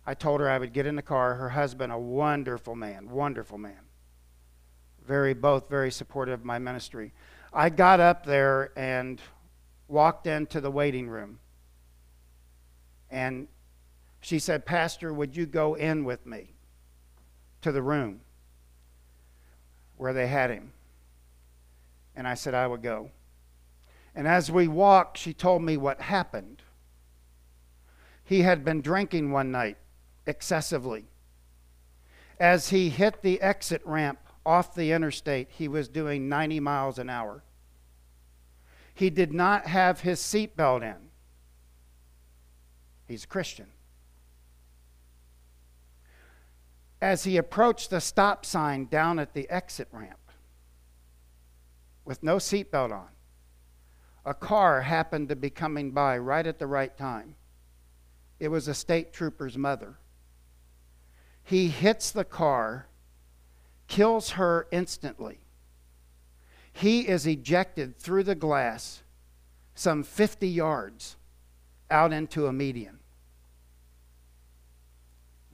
I 0.06 0.14
told 0.14 0.42
her 0.42 0.50
I 0.50 0.58
would 0.58 0.74
get 0.74 0.86
in 0.86 0.96
the 0.96 1.02
car. 1.02 1.36
Her 1.36 1.50
husband, 1.50 1.92
a 1.92 1.98
wonderful 2.00 2.76
man, 2.76 3.10
wonderful 3.10 3.58
man. 3.58 3.80
Very, 5.06 5.34
both 5.34 5.70
very 5.70 5.92
supportive 5.92 6.40
of 6.40 6.46
my 6.46 6.60
ministry. 6.60 7.14
I 7.54 7.70
got 7.70 8.00
up 8.00 8.26
there 8.26 8.72
and 8.76 9.22
walked 9.88 10.26
into 10.26 10.62
the 10.62 10.72
waiting 10.72 11.10
room. 11.10 11.40
And 13.10 13.48
she 14.22 14.40
said, 14.40 14.66
Pastor, 14.66 15.14
would 15.14 15.36
you 15.36 15.46
go 15.46 15.76
in 15.76 16.06
with 16.06 16.26
me 16.26 16.54
to 17.62 17.72
the 17.72 17.82
room 17.82 18.22
where 19.98 20.14
they 20.14 20.28
had 20.28 20.50
him? 20.50 20.72
And 22.16 22.28
I 22.28 22.36
said, 22.36 22.54
I 22.54 22.68
would 22.68 22.82
go. 22.82 23.12
And 24.16 24.28
as 24.28 24.52
we 24.52 24.68
walked, 24.68 25.18
she 25.18 25.34
told 25.34 25.62
me 25.62 25.78
what 25.78 26.02
happened. 26.02 26.62
He 28.24 28.42
had 28.42 28.64
been 28.64 28.82
drinking 28.82 29.32
one 29.32 29.52
night 29.52 29.78
excessively. 30.26 31.06
As 32.40 32.70
he 32.70 32.90
hit 32.90 33.22
the 33.22 33.42
exit 33.42 33.82
ramp 33.86 34.20
off 34.46 34.74
the 34.74 34.92
interstate, 34.92 35.50
he 35.52 35.68
was 35.68 35.88
doing 35.88 36.28
90 36.28 36.60
miles 36.60 36.98
an 36.98 37.10
hour. 37.10 37.44
He 38.94 39.10
did 39.10 39.34
not 39.34 39.68
have 39.68 40.02
his 40.02 40.20
seatbelt 40.20 40.84
in. 40.84 41.10
He's 43.08 43.24
a 43.24 43.28
Christian. 43.28 43.68
As 47.02 47.24
he 47.24 47.38
approached 47.38 47.90
the 47.90 48.00
stop 48.00 48.46
sign 48.46 48.86
down 48.86 49.18
at 49.18 49.34
the 49.34 49.50
exit 49.50 49.88
ramp 49.92 50.20
with 52.06 52.22
no 52.22 52.38
seatbelt 52.38 52.92
on, 52.92 53.10
a 54.24 54.34
car 54.34 54.82
happened 54.82 55.30
to 55.30 55.36
be 55.36 55.50
coming 55.50 55.92
by 55.92 56.18
right 56.18 56.46
at 56.46 56.60
the 56.60 56.68
right 56.68 56.96
time. 56.96 57.36
It 58.40 58.50
was 58.50 58.68
a 58.68 58.74
state 58.74 59.14
trooper's 59.14 59.58
mother. 59.58 59.98
He 61.44 61.68
hits 61.70 62.12
the 62.12 62.24
car, 62.24 62.88
kills 63.88 64.32
her 64.32 64.68
instantly. 64.72 65.40
He 66.74 67.08
is 67.08 67.28
ejected 67.28 67.98
through 67.98 68.24
the 68.24 68.36
glass 68.36 69.04
some 69.76 70.04
50 70.04 70.48
yards 70.48 71.18
out 71.90 72.14
into 72.14 72.48
a 72.48 72.54
median. 72.54 73.00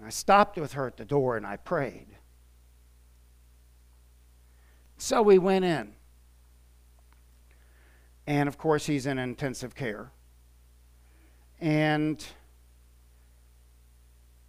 I 0.04 0.10
stopped 0.10 0.58
with 0.58 0.74
her 0.74 0.88
at 0.88 0.98
the 0.98 1.06
door 1.06 1.38
and 1.38 1.46
I 1.46 1.58
prayed. 1.58 2.08
So 4.98 5.22
we 5.22 5.38
went 5.38 5.66
in. 5.66 5.94
And 8.26 8.48
of 8.48 8.58
course, 8.58 8.86
he's 8.86 9.06
in 9.06 9.18
intensive 9.18 9.74
care. 9.74 10.12
And 11.60 12.24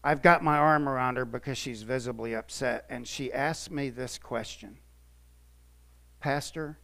I've 0.02 0.22
got 0.22 0.44
my 0.44 0.56
arm 0.56 0.88
around 0.88 1.16
her 1.16 1.24
because 1.24 1.58
she's 1.58 1.82
visibly 1.82 2.34
upset, 2.34 2.84
and 2.88 3.06
she 3.06 3.32
asked 3.32 3.70
me 3.70 3.90
this 3.90 4.18
question 4.18 4.78
Pastor, 6.20 6.78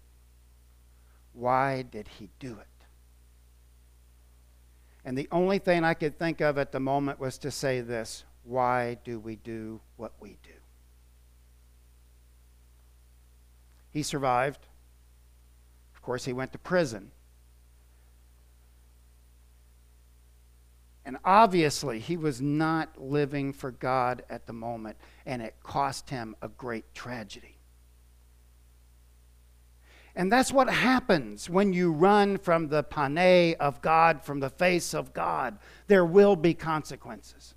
why 1.33 1.83
did 1.83 2.09
he 2.18 2.30
do 2.38 2.52
it? 2.52 2.66
And 5.04 5.18
the 5.18 5.28
only 5.30 5.59
thing 5.59 5.85
I 5.85 5.94
could 5.94 6.18
think 6.18 6.40
of 6.40 6.56
at 6.56 6.73
the 6.73 6.80
moment 6.80 7.21
was 7.21 7.38
to 7.38 7.50
say 7.50 7.80
this 7.80 8.25
Why 8.42 8.99
do 9.04 9.18
we 9.21 9.37
do 9.37 9.80
what 9.97 10.12
we 10.21 10.38
do? 10.42 10.50
He 13.90 14.02
survived. 14.02 14.66
Of 15.94 16.02
course, 16.02 16.25
he 16.25 16.33
went 16.33 16.52
to 16.52 16.59
prison. 16.59 17.12
And 21.04 21.18
obviously, 21.25 21.99
he 21.99 22.16
was 22.16 22.40
not 22.40 23.00
living 23.00 23.52
for 23.52 23.70
God 23.70 24.25
at 24.30 24.46
the 24.46 24.52
moment, 24.52 24.96
and 25.26 25.42
it 25.42 25.54
cost 25.62 26.08
him 26.08 26.34
a 26.40 26.49
great 26.49 26.94
tragedy. 26.94 27.58
And 30.16 30.30
that's 30.30 30.52
what 30.52 30.70
happens 30.70 31.50
when 31.50 31.73
you 31.73 31.90
run 31.92 32.38
from 32.38 32.68
the 32.68 32.82
pane 32.82 33.56
of 33.58 33.82
God, 33.82 34.23
from 34.23 34.40
the 34.40 34.50
face 34.50 34.94
of 34.94 35.12
God. 35.12 35.58
There 35.88 36.04
will 36.04 36.37
be 36.37 36.54
consequences. 36.54 37.54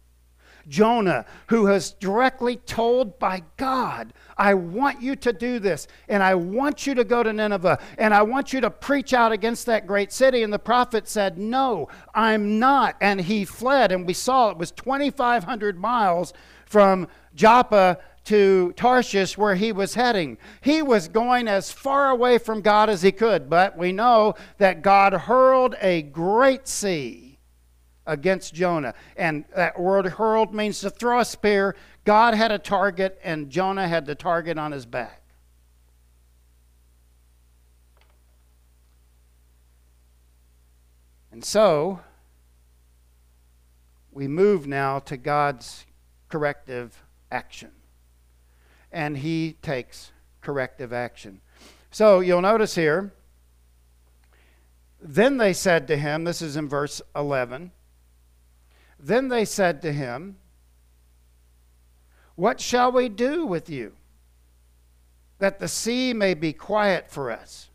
Jonah, 0.67 1.25
who 1.47 1.63
was 1.63 1.91
directly 1.93 2.57
told 2.57 3.19
by 3.19 3.43
God, 3.55 4.13
I 4.37 4.53
want 4.53 5.01
you 5.01 5.15
to 5.15 5.33
do 5.33 5.59
this, 5.59 5.87
and 6.07 6.21
I 6.21 6.35
want 6.35 6.85
you 6.85 6.93
to 6.95 7.03
go 7.03 7.23
to 7.23 7.33
Nineveh, 7.33 7.79
and 7.97 8.13
I 8.13 8.21
want 8.21 8.53
you 8.53 8.61
to 8.61 8.69
preach 8.69 9.13
out 9.13 9.31
against 9.31 9.65
that 9.65 9.87
great 9.87 10.11
city. 10.11 10.43
And 10.43 10.51
the 10.51 10.59
prophet 10.59 11.07
said, 11.07 11.37
No, 11.37 11.87
I'm 12.13 12.59
not. 12.59 12.95
And 13.01 13.21
he 13.21 13.45
fled, 13.45 13.91
and 13.91 14.05
we 14.05 14.13
saw 14.13 14.49
it 14.49 14.57
was 14.57 14.71
2,500 14.71 15.79
miles 15.79 16.33
from 16.65 17.07
Joppa 17.33 17.99
to 18.25 18.73
Tarshish 18.73 19.37
where 19.37 19.55
he 19.55 19.71
was 19.71 19.93
heading. 19.93 20.37
He 20.59 20.81
was 20.81 21.07
going 21.07 21.47
as 21.47 21.71
far 21.71 22.09
away 22.09 22.37
from 22.37 22.61
God 22.61 22.89
as 22.89 23.01
he 23.01 23.13
could, 23.13 23.49
but 23.49 23.77
we 23.77 23.93
know 23.93 24.35
that 24.57 24.81
God 24.81 25.13
hurled 25.13 25.75
a 25.81 26.01
great 26.01 26.67
sea 26.67 27.26
against 28.07 28.53
Jonah. 28.53 28.95
And 29.15 29.45
that 29.55 29.79
word 29.79 30.07
hurled 30.07 30.53
means 30.53 30.79
to 30.81 30.89
throw 30.89 31.19
a 31.19 31.25
spear. 31.25 31.75
God 32.05 32.33
had 32.33 32.51
a 32.51 32.57
target, 32.57 33.19
and 33.23 33.49
Jonah 33.51 33.87
had 33.87 34.05
the 34.05 34.15
target 34.15 34.57
on 34.57 34.71
his 34.71 34.85
back. 34.85 35.21
And 41.31 41.45
so, 41.45 41.99
we 44.11 44.27
move 44.27 44.65
now 44.65 44.97
to 44.97 45.15
God's 45.15 45.85
corrective 46.29 47.03
action 47.31 47.69
and 48.91 49.17
he 49.17 49.55
takes 49.61 50.11
corrective 50.41 50.91
action. 50.91 51.41
So 51.91 52.19
you'll 52.19 52.41
notice 52.41 52.75
here, 52.75 53.13
then 54.99 55.37
they 55.37 55.53
said 55.53 55.87
to 55.87 55.97
him, 55.97 56.23
this 56.23 56.41
is 56.41 56.55
in 56.55 56.67
verse 56.67 57.01
11, 57.15 57.71
then 58.99 59.29
they 59.29 59.45
said 59.45 59.81
to 59.81 59.91
him, 59.91 60.37
What 62.35 62.59
shall 62.59 62.91
we 62.91 63.09
do 63.09 63.45
with 63.45 63.69
you, 63.69 63.93
that 65.39 65.59
the 65.59 65.67
sea 65.67 66.13
may 66.13 66.33
be 66.33 66.53
quiet 66.53 67.09
for 67.09 67.31
us? 67.31 67.69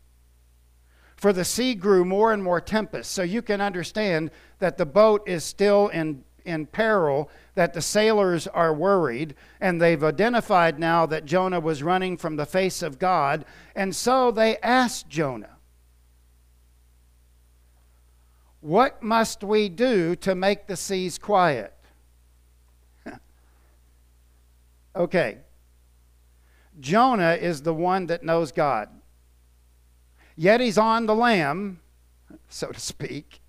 For 1.15 1.31
the 1.31 1.45
sea 1.45 1.73
grew 1.73 2.03
more 2.03 2.33
and 2.33 2.43
more 2.43 2.59
tempest. 2.59 3.11
So 3.11 3.23
you 3.23 3.41
can 3.41 3.61
understand 3.61 4.29
that 4.59 4.77
the 4.77 4.85
boat 4.85 5.23
is 5.25 5.43
still 5.43 5.87
in 5.87 6.23
in 6.45 6.65
peril, 6.65 7.29
that 7.55 7.73
the 7.73 7.81
sailors 7.81 8.47
are 8.47 8.73
worried, 8.73 9.35
and 9.61 9.81
they've 9.81 10.03
identified 10.03 10.79
now 10.79 11.05
that 11.05 11.25
Jonah 11.25 11.59
was 11.59 11.83
running 11.83 12.17
from 12.17 12.35
the 12.35 12.45
face 12.45 12.81
of 12.81 12.99
God, 12.99 13.45
and 13.75 13.95
so 13.95 14.31
they 14.31 14.57
asked 14.57 15.09
Jonah, 15.09 15.52
What 18.63 19.03
must 19.03 19.43
we 19.43 19.67
do 19.67 20.15
to 20.15 20.35
make 20.35 20.67
the 20.67 20.77
seas 20.77 21.17
quiet? 21.17 21.73
okay. 24.95 25.39
Jonah 26.79 27.33
is 27.33 27.63
the 27.63 27.73
one 27.73 28.05
that 28.05 28.23
knows 28.23 28.53
God. 28.53 28.87
Yet 30.37 30.61
he's 30.61 30.77
on 30.77 31.07
the 31.07 31.13
lam, 31.13 31.81
so 32.47 32.69
to 32.69 32.79
speak. 32.79 33.41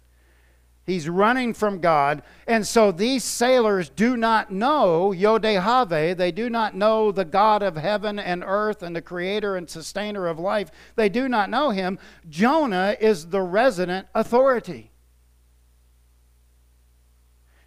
He's 0.84 1.08
running 1.08 1.54
from 1.54 1.78
God. 1.78 2.24
And 2.48 2.66
so 2.66 2.90
these 2.90 3.22
sailors 3.22 3.90
do 3.90 4.16
not 4.16 4.50
know 4.50 5.14
Yodehave. 5.16 6.16
They 6.16 6.32
do 6.32 6.50
not 6.50 6.74
know 6.74 7.12
the 7.12 7.24
God 7.24 7.62
of 7.62 7.76
heaven 7.76 8.18
and 8.18 8.42
earth 8.44 8.82
and 8.82 8.96
the 8.96 9.00
creator 9.00 9.54
and 9.54 9.70
sustainer 9.70 10.26
of 10.26 10.40
life. 10.40 10.72
They 10.96 11.08
do 11.08 11.28
not 11.28 11.50
know 11.50 11.70
him. 11.70 12.00
Jonah 12.28 12.96
is 12.98 13.28
the 13.28 13.42
resident 13.42 14.08
authority. 14.12 14.90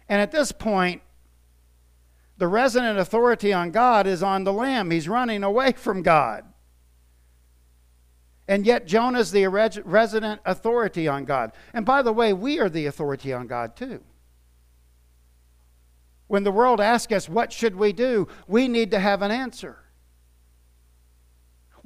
And 0.08 0.20
at 0.20 0.32
this 0.32 0.52
point, 0.52 1.02
the 2.38 2.48
resident 2.48 2.98
authority 2.98 3.52
on 3.52 3.70
God 3.70 4.06
is 4.06 4.22
on 4.22 4.44
the 4.44 4.52
lam. 4.52 4.90
He's 4.90 5.08
running 5.08 5.42
away 5.42 5.72
from 5.72 6.02
God. 6.02 6.44
And 8.46 8.64
yet, 8.64 8.86
Jonah's 8.86 9.30
the 9.30 9.46
resident 9.48 10.40
authority 10.46 11.06
on 11.06 11.26
God. 11.26 11.52
And 11.74 11.84
by 11.84 12.00
the 12.00 12.12
way, 12.12 12.32
we 12.32 12.58
are 12.60 12.70
the 12.70 12.86
authority 12.86 13.32
on 13.32 13.46
God 13.46 13.76
too. 13.76 14.02
When 16.28 16.44
the 16.44 16.52
world 16.52 16.80
asks 16.80 17.12
us, 17.12 17.28
what 17.28 17.52
should 17.52 17.76
we 17.76 17.92
do? 17.92 18.28
We 18.46 18.68
need 18.68 18.90
to 18.92 19.00
have 19.00 19.20
an 19.20 19.30
answer. 19.30 19.78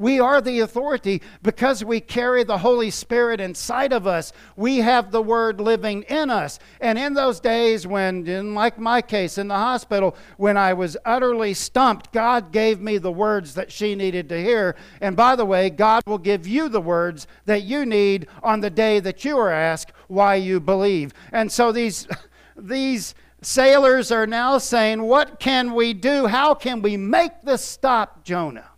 We 0.02 0.18
are 0.18 0.40
the 0.40 0.58
authority 0.58 1.22
because 1.44 1.84
we 1.84 2.00
carry 2.00 2.42
the 2.42 2.58
Holy 2.58 2.90
Spirit 2.90 3.40
inside 3.40 3.92
of 3.92 4.04
us. 4.04 4.32
We 4.56 4.78
have 4.78 5.12
the 5.12 5.22
Word 5.22 5.60
living 5.60 6.02
in 6.08 6.28
us. 6.28 6.58
And 6.80 6.98
in 6.98 7.14
those 7.14 7.38
days 7.38 7.86
when, 7.86 8.26
in 8.26 8.52
like 8.52 8.80
my 8.80 9.00
case 9.00 9.38
in 9.38 9.46
the 9.46 9.54
hospital, 9.54 10.16
when 10.38 10.56
I 10.56 10.72
was 10.72 10.96
utterly 11.04 11.54
stumped, 11.54 12.12
God 12.12 12.50
gave 12.50 12.80
me 12.80 12.98
the 12.98 13.12
words 13.12 13.54
that 13.54 13.70
she 13.70 13.94
needed 13.94 14.28
to 14.30 14.42
hear. 14.42 14.74
And 15.00 15.14
by 15.14 15.36
the 15.36 15.44
way, 15.44 15.70
God 15.70 16.02
will 16.04 16.18
give 16.18 16.48
you 16.48 16.68
the 16.68 16.80
words 16.80 17.28
that 17.44 17.62
you 17.62 17.86
need 17.86 18.26
on 18.42 18.60
the 18.60 18.70
day 18.70 18.98
that 18.98 19.24
you 19.24 19.38
are 19.38 19.52
asked 19.52 19.92
why 20.08 20.34
you 20.34 20.58
believe. 20.58 21.14
And 21.30 21.52
so 21.52 21.70
these, 21.70 22.08
these 22.56 23.14
sailors 23.40 24.10
are 24.10 24.26
now 24.26 24.58
saying, 24.58 25.00
What 25.04 25.38
can 25.38 25.74
we 25.74 25.94
do? 25.94 26.26
How 26.26 26.54
can 26.54 26.82
we 26.82 26.96
make 26.96 27.42
this 27.44 27.64
stop, 27.64 28.24
Jonah? 28.24 28.71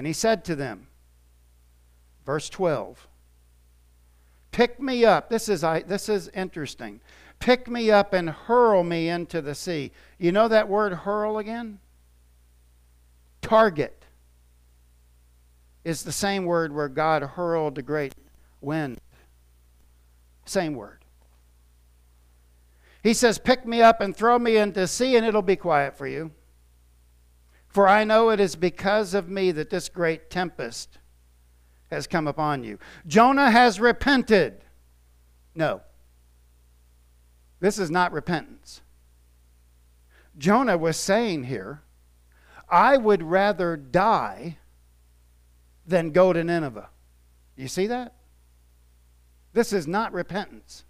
And 0.00 0.06
he 0.06 0.14
said 0.14 0.46
to 0.46 0.56
them, 0.56 0.86
verse 2.24 2.48
12, 2.48 3.06
Pick 4.50 4.80
me 4.80 5.04
up. 5.04 5.28
This 5.28 5.46
is, 5.46 5.62
I, 5.62 5.82
this 5.82 6.08
is 6.08 6.28
interesting. 6.28 7.02
Pick 7.38 7.68
me 7.68 7.90
up 7.90 8.14
and 8.14 8.30
hurl 8.30 8.82
me 8.82 9.10
into 9.10 9.42
the 9.42 9.54
sea. 9.54 9.92
You 10.16 10.32
know 10.32 10.48
that 10.48 10.70
word 10.70 10.94
hurl 10.94 11.36
again? 11.36 11.80
Target 13.42 14.06
is 15.84 16.02
the 16.02 16.12
same 16.12 16.46
word 16.46 16.74
where 16.74 16.88
God 16.88 17.22
hurled 17.22 17.74
the 17.74 17.82
great 17.82 18.14
wind. 18.62 18.98
Same 20.46 20.76
word. 20.76 21.04
He 23.02 23.12
says, 23.12 23.36
Pick 23.36 23.66
me 23.66 23.82
up 23.82 24.00
and 24.00 24.16
throw 24.16 24.38
me 24.38 24.56
into 24.56 24.80
the 24.80 24.88
sea, 24.88 25.16
and 25.16 25.26
it'll 25.26 25.42
be 25.42 25.56
quiet 25.56 25.94
for 25.94 26.06
you. 26.06 26.30
For 27.70 27.86
I 27.86 28.04
know 28.04 28.30
it 28.30 28.40
is 28.40 28.56
because 28.56 29.14
of 29.14 29.28
me 29.28 29.52
that 29.52 29.70
this 29.70 29.88
great 29.88 30.28
tempest 30.28 30.98
has 31.90 32.06
come 32.06 32.26
upon 32.26 32.64
you. 32.64 32.78
Jonah 33.06 33.50
has 33.50 33.80
repented. 33.80 34.64
No. 35.54 35.80
This 37.60 37.78
is 37.78 37.90
not 37.90 38.12
repentance. 38.12 38.80
Jonah 40.36 40.78
was 40.78 40.96
saying 40.96 41.44
here, 41.44 41.82
I 42.68 42.96
would 42.96 43.22
rather 43.22 43.76
die 43.76 44.58
than 45.86 46.10
go 46.10 46.32
to 46.32 46.42
Nineveh. 46.42 46.88
You 47.56 47.68
see 47.68 47.86
that? 47.88 48.14
This 49.52 49.72
is 49.72 49.86
not 49.86 50.12
repentance. 50.12 50.84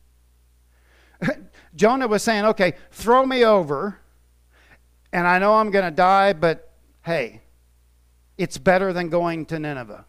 Jonah 1.74 2.06
was 2.06 2.22
saying, 2.22 2.44
okay, 2.44 2.74
throw 2.90 3.24
me 3.24 3.44
over, 3.44 3.98
and 5.12 5.26
I 5.26 5.38
know 5.38 5.54
I'm 5.54 5.70
going 5.70 5.84
to 5.84 5.90
die, 5.90 6.32
but 6.32 6.69
hey, 7.02 7.42
it's 8.38 8.58
better 8.58 8.92
than 8.92 9.08
going 9.08 9.46
to 9.46 9.58
Nineveh. 9.58 10.04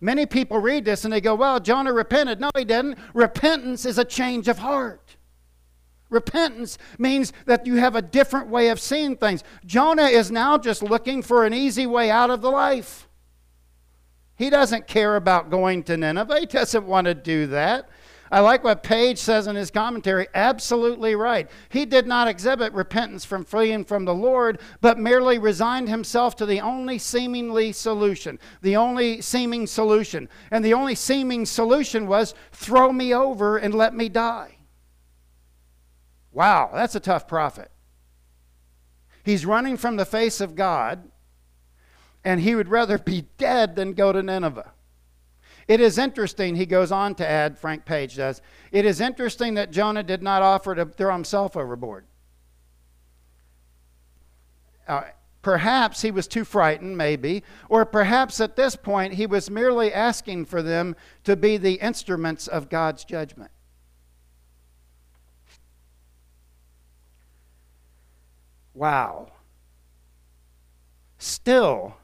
Many 0.00 0.26
people 0.26 0.58
read 0.58 0.84
this 0.84 1.04
and 1.04 1.12
they 1.12 1.20
go, 1.20 1.34
well, 1.34 1.60
Jonah 1.60 1.92
repented. 1.92 2.40
No, 2.40 2.50
he 2.56 2.64
didn't. 2.64 2.98
Repentance 3.14 3.86
is 3.86 3.98
a 3.98 4.04
change 4.04 4.48
of 4.48 4.58
heart. 4.58 5.16
Repentance 6.10 6.78
means 6.98 7.32
that 7.46 7.66
you 7.66 7.76
have 7.76 7.96
a 7.96 8.02
different 8.02 8.48
way 8.48 8.68
of 8.68 8.78
seeing 8.78 9.16
things. 9.16 9.42
Jonah 9.64 10.06
is 10.06 10.30
now 10.30 10.58
just 10.58 10.82
looking 10.82 11.22
for 11.22 11.44
an 11.44 11.54
easy 11.54 11.86
way 11.86 12.10
out 12.10 12.30
of 12.30 12.42
the 12.42 12.50
life. 12.50 13.08
He 14.36 14.50
doesn't 14.50 14.86
care 14.86 15.16
about 15.16 15.50
going 15.50 15.84
to 15.84 15.96
Nineveh, 15.96 16.40
he 16.40 16.46
doesn't 16.46 16.86
want 16.86 17.06
to 17.06 17.14
do 17.14 17.46
that. 17.48 17.88
I 18.30 18.40
like 18.40 18.64
what 18.64 18.82
Page 18.82 19.18
says 19.18 19.46
in 19.46 19.56
his 19.56 19.70
commentary. 19.70 20.26
Absolutely 20.34 21.14
right. 21.14 21.48
He 21.68 21.84
did 21.84 22.06
not 22.06 22.28
exhibit 22.28 22.72
repentance 22.72 23.24
from 23.24 23.44
fleeing 23.44 23.84
from 23.84 24.04
the 24.04 24.14
Lord, 24.14 24.60
but 24.80 24.98
merely 24.98 25.38
resigned 25.38 25.88
himself 25.88 26.34
to 26.36 26.46
the 26.46 26.60
only 26.60 26.98
seemingly 26.98 27.72
solution, 27.72 28.38
the 28.62 28.76
only 28.76 29.20
seeming 29.20 29.66
solution. 29.66 30.28
And 30.50 30.64
the 30.64 30.74
only 30.74 30.94
seeming 30.94 31.46
solution 31.46 32.06
was 32.06 32.34
throw 32.52 32.92
me 32.92 33.14
over 33.14 33.56
and 33.56 33.74
let 33.74 33.94
me 33.94 34.08
die. 34.08 34.56
Wow, 36.32 36.70
that's 36.74 36.96
a 36.96 37.00
tough 37.00 37.28
prophet. 37.28 37.70
He's 39.22 39.46
running 39.46 39.76
from 39.76 39.96
the 39.96 40.04
face 40.04 40.40
of 40.40 40.54
God, 40.54 41.10
and 42.24 42.40
he 42.40 42.54
would 42.54 42.68
rather 42.68 42.98
be 42.98 43.26
dead 43.38 43.76
than 43.76 43.94
go 43.94 44.12
to 44.12 44.22
Nineveh. 44.22 44.73
It 45.66 45.80
is 45.80 45.98
interesting, 45.98 46.56
he 46.56 46.66
goes 46.66 46.92
on 46.92 47.14
to 47.16 47.28
add, 47.28 47.58
Frank 47.58 47.84
Page 47.84 48.16
does, 48.16 48.42
it 48.70 48.84
is 48.84 49.00
interesting 49.00 49.54
that 49.54 49.70
Jonah 49.70 50.02
did 50.02 50.22
not 50.22 50.42
offer 50.42 50.74
to 50.74 50.84
throw 50.84 51.12
himself 51.12 51.56
overboard. 51.56 52.04
Uh, 54.86 55.04
perhaps 55.40 56.02
he 56.02 56.10
was 56.10 56.26
too 56.26 56.44
frightened, 56.44 56.98
maybe, 56.98 57.42
or 57.68 57.84
perhaps 57.86 58.40
at 58.40 58.56
this 58.56 58.76
point 58.76 59.14
he 59.14 59.26
was 59.26 59.50
merely 59.50 59.92
asking 59.92 60.44
for 60.44 60.62
them 60.62 60.96
to 61.24 61.36
be 61.36 61.56
the 61.56 61.74
instruments 61.74 62.46
of 62.46 62.68
God's 62.68 63.04
judgment. 63.04 63.50
Wow. 68.74 69.28
Still 71.16 71.96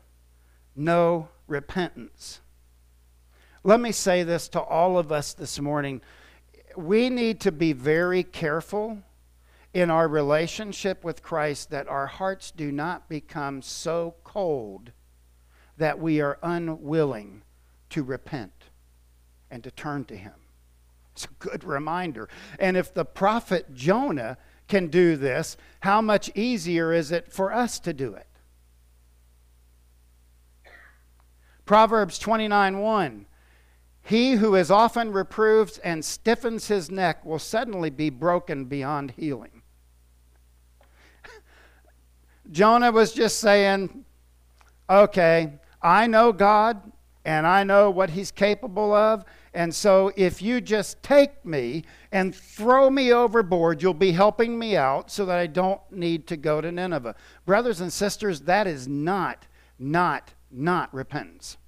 no 0.76 1.28
repentance. 1.46 2.40
Let 3.62 3.80
me 3.80 3.92
say 3.92 4.22
this 4.22 4.48
to 4.50 4.60
all 4.60 4.98
of 4.98 5.12
us 5.12 5.34
this 5.34 5.60
morning. 5.60 6.00
We 6.76 7.10
need 7.10 7.40
to 7.40 7.52
be 7.52 7.74
very 7.74 8.22
careful 8.22 8.98
in 9.74 9.90
our 9.90 10.08
relationship 10.08 11.04
with 11.04 11.22
Christ 11.22 11.70
that 11.70 11.86
our 11.86 12.06
hearts 12.06 12.50
do 12.50 12.72
not 12.72 13.08
become 13.08 13.60
so 13.60 14.14
cold 14.24 14.92
that 15.76 15.98
we 15.98 16.20
are 16.20 16.38
unwilling 16.42 17.42
to 17.90 18.02
repent 18.02 18.70
and 19.50 19.62
to 19.62 19.70
turn 19.70 20.04
to 20.06 20.16
Him. 20.16 20.32
It's 21.12 21.26
a 21.26 21.28
good 21.38 21.62
reminder. 21.62 22.30
And 22.58 22.78
if 22.78 22.94
the 22.94 23.04
prophet 23.04 23.74
Jonah 23.74 24.38
can 24.68 24.86
do 24.86 25.16
this, 25.16 25.56
how 25.80 26.00
much 26.00 26.30
easier 26.34 26.92
is 26.92 27.12
it 27.12 27.30
for 27.30 27.52
us 27.52 27.78
to 27.80 27.92
do 27.92 28.14
it? 28.14 28.26
Proverbs 31.66 32.18
29 32.18 32.78
1. 32.78 33.26
He 34.10 34.32
who 34.32 34.56
is 34.56 34.72
often 34.72 35.12
reproved 35.12 35.78
and 35.84 36.04
stiffens 36.04 36.66
his 36.66 36.90
neck 36.90 37.24
will 37.24 37.38
suddenly 37.38 37.90
be 37.90 38.10
broken 38.10 38.64
beyond 38.64 39.12
healing. 39.12 39.62
Jonah 42.50 42.90
was 42.90 43.12
just 43.12 43.38
saying, 43.38 44.04
okay, 44.90 45.52
I 45.80 46.08
know 46.08 46.32
God 46.32 46.90
and 47.24 47.46
I 47.46 47.62
know 47.62 47.88
what 47.88 48.10
he's 48.10 48.32
capable 48.32 48.92
of. 48.92 49.24
And 49.54 49.72
so 49.72 50.10
if 50.16 50.42
you 50.42 50.60
just 50.60 51.00
take 51.04 51.46
me 51.46 51.84
and 52.10 52.34
throw 52.34 52.90
me 52.90 53.12
overboard, 53.12 53.80
you'll 53.80 53.94
be 53.94 54.10
helping 54.10 54.58
me 54.58 54.76
out 54.76 55.12
so 55.12 55.24
that 55.26 55.38
I 55.38 55.46
don't 55.46 55.80
need 55.92 56.26
to 56.26 56.36
go 56.36 56.60
to 56.60 56.72
Nineveh. 56.72 57.14
Brothers 57.46 57.80
and 57.80 57.92
sisters, 57.92 58.40
that 58.40 58.66
is 58.66 58.88
not, 58.88 59.46
not, 59.78 60.34
not 60.50 60.92
repentance. 60.92 61.58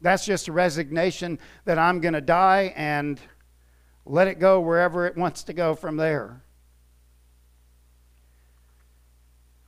That's 0.00 0.24
just 0.24 0.48
a 0.48 0.52
resignation 0.52 1.38
that 1.64 1.78
I'm 1.78 2.00
going 2.00 2.14
to 2.14 2.20
die 2.20 2.72
and 2.74 3.20
let 4.06 4.28
it 4.28 4.38
go 4.38 4.60
wherever 4.60 5.06
it 5.06 5.16
wants 5.16 5.44
to 5.44 5.52
go 5.52 5.74
from 5.74 5.96
there. 5.96 6.42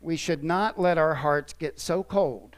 We 0.01 0.17
should 0.17 0.43
not 0.43 0.81
let 0.81 0.99
our 0.99 1.15
hearts 1.15 1.53
get 1.53 1.79
so 1.79 2.03
cold 2.03 2.57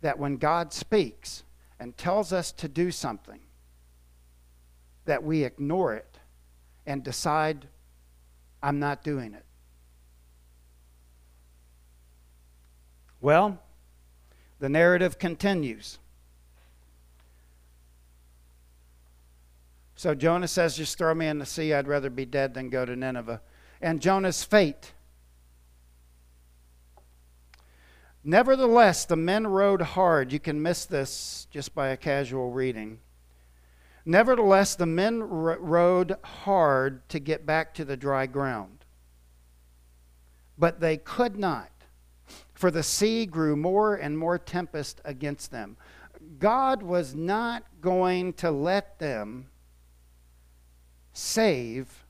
that 0.00 0.18
when 0.18 0.36
God 0.36 0.72
speaks 0.72 1.44
and 1.80 1.96
tells 1.96 2.32
us 2.32 2.52
to 2.52 2.68
do 2.68 2.90
something, 2.90 3.40
that 5.04 5.22
we 5.22 5.44
ignore 5.44 5.94
it 5.94 6.18
and 6.86 7.02
decide, 7.02 7.68
I'm 8.62 8.78
not 8.78 9.02
doing 9.02 9.34
it. 9.34 9.44
Well, 13.20 13.58
the 14.58 14.68
narrative 14.68 15.18
continues. 15.18 15.98
So 19.98 20.14
Jonah 20.14 20.46
says, 20.46 20.76
Just 20.76 20.96
throw 20.96 21.12
me 21.12 21.26
in 21.26 21.40
the 21.40 21.44
sea. 21.44 21.74
I'd 21.74 21.88
rather 21.88 22.08
be 22.08 22.24
dead 22.24 22.54
than 22.54 22.70
go 22.70 22.84
to 22.84 22.94
Nineveh. 22.94 23.40
And 23.80 24.00
Jonah's 24.00 24.44
fate. 24.44 24.92
Nevertheless, 28.22 29.06
the 29.06 29.16
men 29.16 29.48
rowed 29.48 29.82
hard. 29.82 30.32
You 30.32 30.38
can 30.38 30.62
miss 30.62 30.86
this 30.86 31.48
just 31.50 31.74
by 31.74 31.88
a 31.88 31.96
casual 31.96 32.52
reading. 32.52 33.00
Nevertheless, 34.04 34.76
the 34.76 34.86
men 34.86 35.20
rowed 35.20 36.14
hard 36.22 37.08
to 37.08 37.18
get 37.18 37.44
back 37.44 37.74
to 37.74 37.84
the 37.84 37.96
dry 37.96 38.26
ground. 38.26 38.84
But 40.56 40.78
they 40.78 40.96
could 40.96 41.36
not, 41.36 41.72
for 42.54 42.70
the 42.70 42.84
sea 42.84 43.26
grew 43.26 43.56
more 43.56 43.96
and 43.96 44.16
more 44.16 44.38
tempest 44.38 45.00
against 45.04 45.50
them. 45.50 45.76
God 46.38 46.84
was 46.84 47.16
not 47.16 47.64
going 47.80 48.34
to 48.34 48.52
let 48.52 49.00
them 49.00 49.48
save 51.18 52.04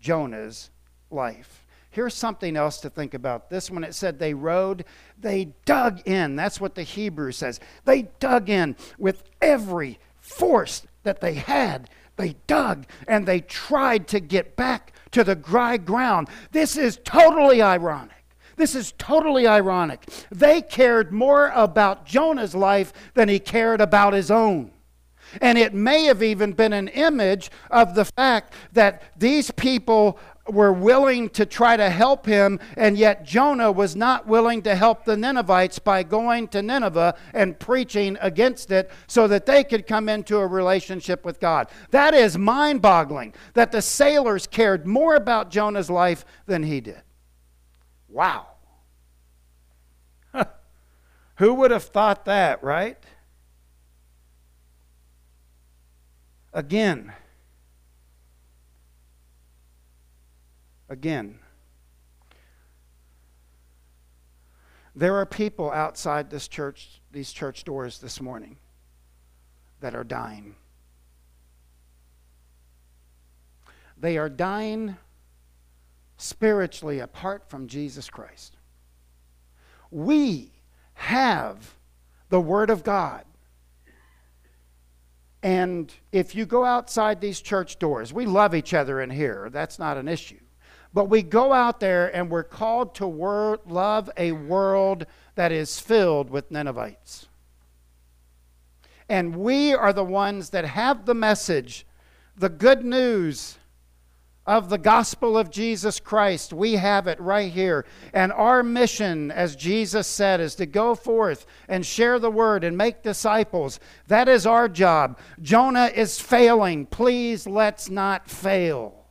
Jonah's 0.00 0.70
life. 1.10 1.66
Here's 1.90 2.14
something 2.14 2.56
else 2.56 2.80
to 2.80 2.90
think 2.90 3.14
about. 3.14 3.50
This 3.50 3.70
one, 3.70 3.84
it 3.84 3.94
said 3.94 4.18
they 4.18 4.34
rowed, 4.34 4.84
they 5.20 5.54
dug 5.64 6.00
in. 6.06 6.36
That's 6.36 6.60
what 6.60 6.74
the 6.74 6.82
Hebrew 6.82 7.32
says. 7.32 7.60
They 7.84 8.02
dug 8.20 8.48
in 8.48 8.76
with 8.98 9.24
every 9.40 9.98
force 10.20 10.86
that 11.02 11.20
they 11.20 11.34
had. 11.34 11.90
They 12.16 12.36
dug 12.46 12.86
and 13.08 13.26
they 13.26 13.40
tried 13.40 14.08
to 14.08 14.20
get 14.20 14.56
back 14.56 14.92
to 15.12 15.24
the 15.24 15.34
dry 15.34 15.76
ground. 15.76 16.28
This 16.52 16.76
is 16.76 17.00
totally 17.04 17.60
ironic. 17.60 18.24
This 18.56 18.76
is 18.76 18.92
totally 18.98 19.48
ironic. 19.48 20.08
They 20.30 20.62
cared 20.62 21.12
more 21.12 21.50
about 21.54 22.06
Jonah's 22.06 22.54
life 22.54 22.92
than 23.14 23.28
he 23.28 23.40
cared 23.40 23.80
about 23.80 24.12
his 24.12 24.30
own. 24.30 24.70
And 25.40 25.58
it 25.58 25.74
may 25.74 26.04
have 26.04 26.22
even 26.22 26.52
been 26.52 26.72
an 26.72 26.88
image 26.88 27.50
of 27.70 27.94
the 27.94 28.04
fact 28.04 28.54
that 28.72 29.02
these 29.18 29.50
people 29.50 30.18
were 30.48 30.72
willing 30.72 31.28
to 31.30 31.46
try 31.46 31.76
to 31.76 31.88
help 31.88 32.26
him, 32.26 32.60
and 32.76 32.98
yet 32.98 33.24
Jonah 33.24 33.72
was 33.72 33.96
not 33.96 34.26
willing 34.26 34.62
to 34.62 34.74
help 34.74 35.04
the 35.04 35.16
Ninevites 35.16 35.78
by 35.78 36.02
going 36.02 36.48
to 36.48 36.62
Nineveh 36.62 37.16
and 37.32 37.58
preaching 37.58 38.18
against 38.20 38.70
it 38.70 38.90
so 39.06 39.26
that 39.28 39.46
they 39.46 39.64
could 39.64 39.86
come 39.86 40.08
into 40.08 40.36
a 40.38 40.46
relationship 40.46 41.24
with 41.24 41.40
God. 41.40 41.68
That 41.90 42.14
is 42.14 42.36
mind 42.36 42.82
boggling 42.82 43.34
that 43.54 43.72
the 43.72 43.82
sailors 43.82 44.46
cared 44.46 44.86
more 44.86 45.14
about 45.14 45.50
Jonah's 45.50 45.90
life 45.90 46.24
than 46.46 46.62
he 46.62 46.80
did. 46.80 47.02
Wow. 48.08 48.48
Who 51.36 51.54
would 51.54 51.70
have 51.70 51.84
thought 51.84 52.26
that, 52.26 52.62
right? 52.62 52.98
Again, 56.54 57.12
again, 60.88 61.40
there 64.94 65.16
are 65.16 65.26
people 65.26 65.72
outside 65.72 66.30
this 66.30 66.46
church, 66.46 67.00
these 67.10 67.32
church 67.32 67.64
doors 67.64 67.98
this 67.98 68.20
morning 68.20 68.56
that 69.80 69.96
are 69.96 70.04
dying. 70.04 70.54
They 73.98 74.16
are 74.16 74.28
dying 74.28 74.96
spiritually 76.18 77.00
apart 77.00 77.50
from 77.50 77.66
Jesus 77.66 78.08
Christ. 78.08 78.56
We 79.90 80.52
have 80.94 81.74
the 82.28 82.40
Word 82.40 82.70
of 82.70 82.84
God 82.84 83.24
and 85.44 85.92
if 86.10 86.34
you 86.34 86.46
go 86.46 86.64
outside 86.64 87.20
these 87.20 87.38
church 87.38 87.78
doors, 87.78 88.14
we 88.14 88.24
love 88.24 88.54
each 88.54 88.72
other 88.72 89.02
in 89.02 89.10
here. 89.10 89.50
That's 89.52 89.78
not 89.78 89.98
an 89.98 90.08
issue. 90.08 90.40
But 90.94 91.10
we 91.10 91.22
go 91.22 91.52
out 91.52 91.80
there 91.80 92.08
and 92.16 92.30
we're 92.30 92.44
called 92.44 92.94
to 92.94 93.06
wor- 93.06 93.60
love 93.66 94.08
a 94.16 94.32
world 94.32 95.04
that 95.34 95.52
is 95.52 95.78
filled 95.78 96.30
with 96.30 96.50
Ninevites. 96.50 97.28
And 99.06 99.36
we 99.36 99.74
are 99.74 99.92
the 99.92 100.02
ones 100.02 100.48
that 100.48 100.64
have 100.64 101.04
the 101.04 101.14
message, 101.14 101.86
the 102.34 102.48
good 102.48 102.82
news 102.82 103.58
of 104.46 104.68
the 104.68 104.78
gospel 104.78 105.38
of 105.38 105.50
Jesus 105.50 105.98
Christ. 106.00 106.52
We 106.52 106.74
have 106.74 107.06
it 107.06 107.18
right 107.20 107.50
here. 107.50 107.86
And 108.12 108.32
our 108.32 108.62
mission, 108.62 109.30
as 109.30 109.56
Jesus 109.56 110.06
said, 110.06 110.40
is 110.40 110.54
to 110.56 110.66
go 110.66 110.94
forth 110.94 111.46
and 111.68 111.84
share 111.84 112.18
the 112.18 112.30
word 112.30 112.62
and 112.62 112.76
make 112.76 113.02
disciples. 113.02 113.80
That 114.08 114.28
is 114.28 114.46
our 114.46 114.68
job. 114.68 115.18
Jonah 115.40 115.90
is 115.94 116.20
failing. 116.20 116.86
Please 116.86 117.46
let's 117.46 117.88
not 117.88 118.28
fail. 118.28 119.06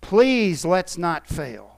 Please 0.00 0.64
let's 0.64 0.96
not 0.96 1.26
fail. 1.26 1.72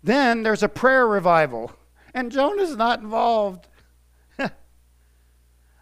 Then 0.00 0.44
there's 0.44 0.62
a 0.62 0.68
prayer 0.68 1.08
revival, 1.08 1.72
and 2.14 2.30
Jonah's 2.30 2.76
not 2.76 3.00
involved. 3.00 3.66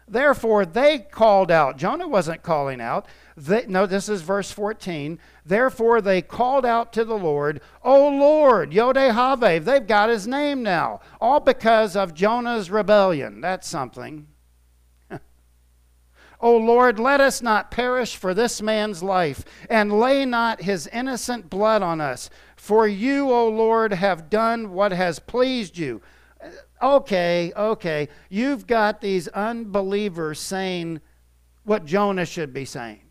Therefore, 0.07 0.65
they 0.65 0.99
called 0.99 1.49
out. 1.49 1.77
Jonah 1.77 2.07
wasn't 2.07 2.43
calling 2.43 2.79
out. 2.79 3.07
They, 3.35 3.65
no, 3.67 3.87
this 3.87 4.07
is 4.07 4.21
verse 4.21 4.51
14. 4.51 5.17
Therefore, 5.43 5.99
they 5.99 6.21
called 6.21 6.65
out 6.65 6.93
to 6.93 7.03
the 7.03 7.17
Lord, 7.17 7.59
O 7.83 8.09
Lord, 8.09 8.71
Yodeh 8.71 9.65
They've 9.65 9.87
got 9.87 10.09
his 10.09 10.27
name 10.27 10.61
now, 10.61 11.01
all 11.19 11.39
because 11.39 11.95
of 11.95 12.13
Jonah's 12.13 12.69
rebellion. 12.69 13.41
That's 13.41 13.67
something. 13.67 14.27
O 16.41 16.57
Lord, 16.57 16.99
let 16.99 17.21
us 17.21 17.41
not 17.41 17.71
perish 17.71 18.17
for 18.17 18.33
this 18.33 18.61
man's 18.61 19.01
life, 19.01 19.45
and 19.69 19.99
lay 19.99 20.25
not 20.25 20.61
his 20.61 20.85
innocent 20.87 21.49
blood 21.49 21.81
on 21.81 22.01
us. 22.01 22.29
For 22.57 22.87
you, 22.87 23.31
O 23.31 23.47
Lord, 23.47 23.93
have 23.93 24.29
done 24.29 24.71
what 24.73 24.91
has 24.91 25.17
pleased 25.17 25.77
you 25.77 26.01
okay, 26.81 27.51
okay, 27.55 28.09
you've 28.29 28.67
got 28.67 29.01
these 29.01 29.27
unbelievers 29.29 30.39
saying 30.39 31.01
what 31.63 31.85
Jonah 31.85 32.25
should 32.25 32.53
be 32.53 32.65
saying. 32.65 33.01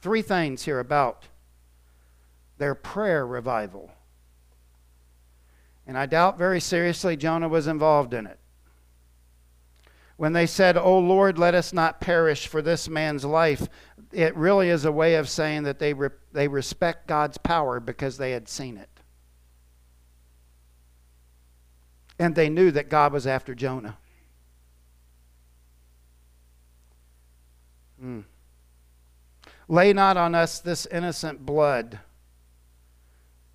Three 0.00 0.22
things 0.22 0.64
here 0.64 0.80
about 0.80 1.28
their 2.58 2.74
prayer 2.74 3.26
revival. 3.26 3.90
And 5.86 5.98
I 5.98 6.06
doubt 6.06 6.38
very 6.38 6.60
seriously 6.60 7.16
Jonah 7.16 7.48
was 7.48 7.66
involved 7.66 8.14
in 8.14 8.26
it. 8.26 8.38
When 10.16 10.34
they 10.34 10.46
said, 10.46 10.76
O 10.76 10.98
Lord, 10.98 11.38
let 11.38 11.54
us 11.54 11.72
not 11.72 12.00
perish 12.00 12.46
for 12.46 12.60
this 12.60 12.88
man's 12.88 13.24
life, 13.24 13.68
it 14.12 14.36
really 14.36 14.68
is 14.68 14.84
a 14.84 14.92
way 14.92 15.14
of 15.14 15.28
saying 15.28 15.62
that 15.62 15.78
they, 15.78 15.94
re- 15.94 16.10
they 16.32 16.46
respect 16.46 17.06
God's 17.06 17.38
power 17.38 17.80
because 17.80 18.18
they 18.18 18.32
had 18.32 18.48
seen 18.48 18.76
it. 18.76 18.99
And 22.20 22.34
they 22.34 22.50
knew 22.50 22.70
that 22.72 22.90
God 22.90 23.14
was 23.14 23.26
after 23.26 23.54
Jonah. 23.54 23.96
Mm. 28.04 28.24
Lay 29.68 29.94
not 29.94 30.18
on 30.18 30.34
us 30.34 30.60
this 30.60 30.84
innocent 30.84 31.46
blood. 31.46 31.98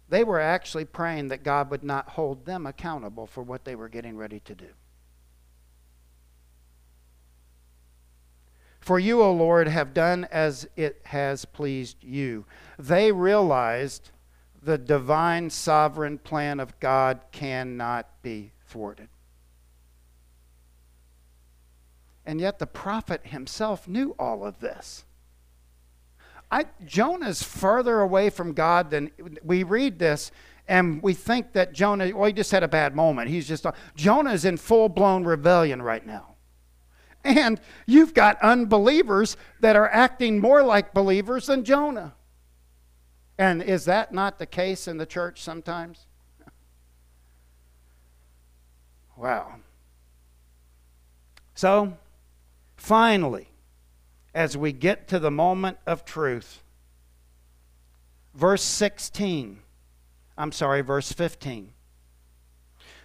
They 0.10 0.23
were 0.23 0.39
actually 0.39 0.86
praying 0.86 1.28
that 1.28 1.43
God 1.43 1.69
would 1.69 1.84
not 1.84 2.10
hold 2.10 2.47
them 2.47 2.65
accountable 2.65 3.28
for 3.28 3.43
what 3.43 3.65
they 3.65 3.75
were 3.75 3.88
getting 3.88 4.17
ready 4.17 4.39
to 4.39 4.56
do. 4.56 4.69
For 8.80 8.97
you, 8.97 9.21
O 9.21 9.32
Lord, 9.32 9.67
have 9.67 9.93
done 9.93 10.28
as 10.32 10.67
it 10.75 11.01
has 11.06 11.45
pleased 11.45 12.04
you. 12.04 12.45
They 12.80 13.12
realized 13.12 14.10
the 14.60 14.80
divine 14.80 15.51
sovereign 15.51 16.17
plan 16.17 16.60
of 16.60 16.80
God 16.80 17.21
cannot 17.32 18.08
be 18.23 18.54
thwarted. 18.65 19.10
And 22.25 22.41
yet 22.41 22.60
the 22.60 22.67
prophet 22.67 23.28
himself 23.28 23.88
knew 23.88 24.15
all 24.17 24.45
of 24.45 24.60
this. 24.60 25.06
I, 26.51 26.65
Jonah's 26.86 27.43
further 27.43 27.99
away 27.99 28.30
from 28.30 28.54
God 28.54 28.89
than 28.91 29.12
we 29.43 29.63
read 29.63 29.99
this 29.99 30.32
and 30.67 31.01
we 31.04 31.13
think 31.13 31.54
that 31.54 31.73
Jonah, 31.73 32.15
well, 32.15 32.25
he 32.25 32.34
just 32.34 32.51
had 32.51 32.63
a 32.63 32.67
bad 32.67 32.95
moment. 32.95 33.30
He's 33.30 33.47
just, 33.47 33.65
Jonah's 33.95 34.45
in 34.45 34.58
full 34.58 34.89
blown 34.89 35.23
rebellion 35.23 35.82
right 35.82 36.06
now. 36.06 36.36
And 37.23 37.60
you've 37.86 38.13
got 38.13 38.41
unbelievers 38.41 39.38
that 39.60 39.75
are 39.75 39.89
acting 39.89 40.39
more 40.39 40.63
like 40.63 40.93
believers 40.93 41.47
than 41.47 41.63
Jonah. 41.63 42.13
And 43.38 43.62
is 43.62 43.86
that 43.86 44.13
not 44.13 44.39
the 44.39 44.45
case 44.45 44.88
in 44.88 44.97
the 44.97 45.06
church 45.06 45.41
sometimes? 45.41 46.08
Wow. 49.15 49.56
So, 51.54 51.97
finally, 52.75 53.49
as 54.34 54.58
we 54.58 54.73
get 54.73 55.08
to 55.08 55.19
the 55.19 55.32
moment 55.32 55.78
of 55.86 56.04
truth, 56.04 56.62
verse 58.34 58.63
16, 58.63 59.60
I'm 60.38 60.51
sorry, 60.51 60.82
verse 60.82 61.12
15. 61.12 61.71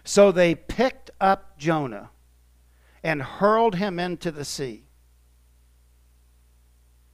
So 0.05 0.33
they 0.33 0.55
picked 0.55 1.11
up 1.21 1.59
Jonah 1.59 2.11
and 3.03 3.23
hurled 3.23 3.77
him 3.77 3.99
into 3.99 4.31
the 4.31 4.45
sea. 4.45 4.85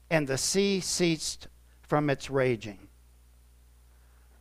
And 0.08 0.26
the 0.26 0.38
sea 0.38 0.80
ceased 0.80 1.48
from 1.82 2.08
its 2.08 2.30
raging. 2.30 2.88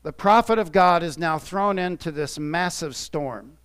The 0.03 0.13
prophet 0.13 0.59
of 0.59 0.71
God 0.71 1.01
is 1.03 1.17
now 1.17 1.39
thrown 1.39 1.79
into 1.79 2.11
this 2.11 2.37
massive 2.37 2.95
storm. 2.95 3.57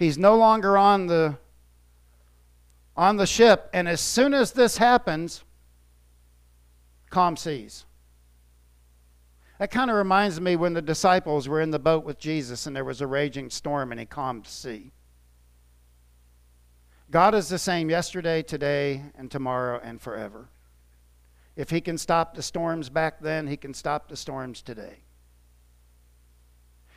He's 0.00 0.16
no 0.16 0.34
longer 0.34 0.78
on 0.78 1.08
the 1.08 1.36
on 2.96 3.18
the 3.18 3.26
ship 3.26 3.68
and 3.74 3.86
as 3.86 4.00
soon 4.00 4.32
as 4.32 4.52
this 4.52 4.78
happens 4.78 5.44
calm 7.10 7.36
seas. 7.36 7.84
That 9.58 9.70
kind 9.70 9.90
of 9.90 9.96
reminds 9.98 10.40
me 10.40 10.56
when 10.56 10.72
the 10.72 10.80
disciples 10.80 11.48
were 11.48 11.60
in 11.60 11.70
the 11.70 11.78
boat 11.78 12.02
with 12.02 12.18
Jesus 12.18 12.66
and 12.66 12.74
there 12.74 12.84
was 12.84 13.02
a 13.02 13.06
raging 13.06 13.50
storm 13.50 13.90
and 13.90 14.00
he 14.00 14.06
calmed 14.06 14.46
the 14.46 14.50
sea. 14.50 14.92
God 17.10 17.34
is 17.34 17.50
the 17.50 17.58
same 17.58 17.90
yesterday, 17.90 18.42
today, 18.42 19.02
and 19.18 19.30
tomorrow, 19.30 19.80
and 19.82 20.00
forever. 20.00 20.48
If 21.56 21.68
He 21.68 21.82
can 21.82 21.98
stop 21.98 22.34
the 22.34 22.42
storms 22.42 22.88
back 22.88 23.20
then, 23.20 23.48
He 23.48 23.56
can 23.56 23.74
stop 23.74 24.08
the 24.08 24.16
storms 24.16 24.62
today. 24.62 25.00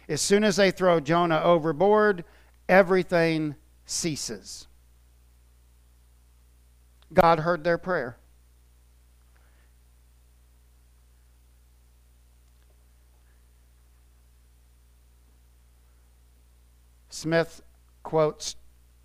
As 0.07 0.21
soon 0.21 0.43
as 0.43 0.55
they 0.55 0.69
throw 0.69 0.99
Jonah 0.99 1.41
overboard, 1.41 2.23
everything 2.67 3.56
ceases. 3.86 4.67
God 7.13 7.39
heard 7.39 7.63
their 7.63 7.78
prayer. 7.78 8.17
Smith 17.10 17.62
quotes 18.02 18.56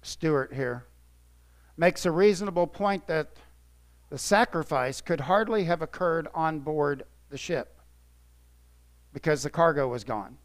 Stuart 0.03 0.55
here, 0.55 0.87
makes 1.77 2.07
a 2.07 2.11
reasonable 2.11 2.67
point 2.67 3.07
that 3.07 3.29
the 4.09 4.19
sacrifice 4.19 5.01
could 5.01 5.21
hardly 5.21 5.65
have 5.65 5.83
occurred 5.83 6.27
on 6.35 6.61
board 6.61 7.05
the 7.29 7.37
ship 7.37 7.79
because 9.13 9.43
the 9.43 9.51
cargo 9.51 9.87
was 9.87 10.05
gone. 10.05 10.39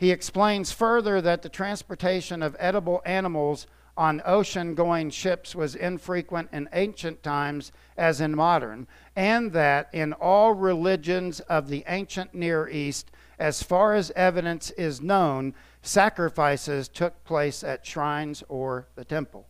He 0.00 0.12
explains 0.12 0.72
further 0.72 1.20
that 1.20 1.42
the 1.42 1.50
transportation 1.50 2.42
of 2.42 2.56
edible 2.58 3.02
animals 3.04 3.66
on 3.98 4.22
ocean 4.24 4.74
going 4.74 5.10
ships 5.10 5.54
was 5.54 5.74
infrequent 5.74 6.48
in 6.54 6.70
ancient 6.72 7.22
times 7.22 7.70
as 7.98 8.18
in 8.18 8.34
modern, 8.34 8.86
and 9.14 9.52
that 9.52 9.90
in 9.92 10.14
all 10.14 10.54
religions 10.54 11.40
of 11.40 11.68
the 11.68 11.84
ancient 11.86 12.32
Near 12.32 12.66
East, 12.66 13.10
as 13.38 13.62
far 13.62 13.94
as 13.94 14.10
evidence 14.12 14.70
is 14.70 15.02
known, 15.02 15.54
sacrifices 15.82 16.88
took 16.88 17.22
place 17.24 17.62
at 17.62 17.84
shrines 17.84 18.42
or 18.48 18.88
the 18.94 19.04
temple. 19.04 19.48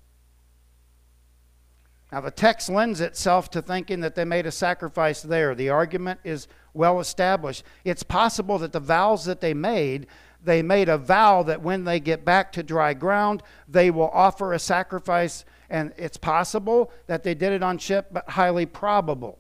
Now, 2.11 2.23
the 2.23 2.33
text 2.33 2.69
lends 2.69 3.01
itself 3.01 3.53
to 3.53 3.63
thinking 3.63 4.01
that 4.01 4.17
they 4.17 4.25
made 4.25 4.47
a 4.47 4.51
sacrifice 4.51 5.23
there. 5.23 5.55
The 5.55 5.69
argument 5.69 6.19
is 6.25 6.49
well 6.75 6.99
established. 6.99 7.63
It's 7.85 8.03
possible 8.03 8.59
that 8.59 8.73
the 8.73 8.81
vows 8.81 9.27
that 9.27 9.41
they 9.41 9.55
made 9.55 10.09
they 10.43 10.63
made 10.63 10.89
a 10.89 10.99
vow 10.99 11.43
that 11.43 11.63
when 11.63 11.85
they 11.85 12.01
get 12.01 12.25
back 12.25 12.53
to 12.53 12.63
dry 12.63 12.95
ground, 12.95 13.43
they 13.69 13.91
will 13.91 14.11
offer 14.11 14.53
a 14.53 14.59
sacrifice. 14.59 15.45
And 15.69 15.93
it's 15.97 16.17
possible 16.17 16.91
that 17.07 17.23
they 17.23 17.35
did 17.35 17.53
it 17.53 17.63
on 17.63 17.79
ship, 17.79 18.09
but 18.11 18.29
highly 18.31 18.67
probable, 18.67 19.39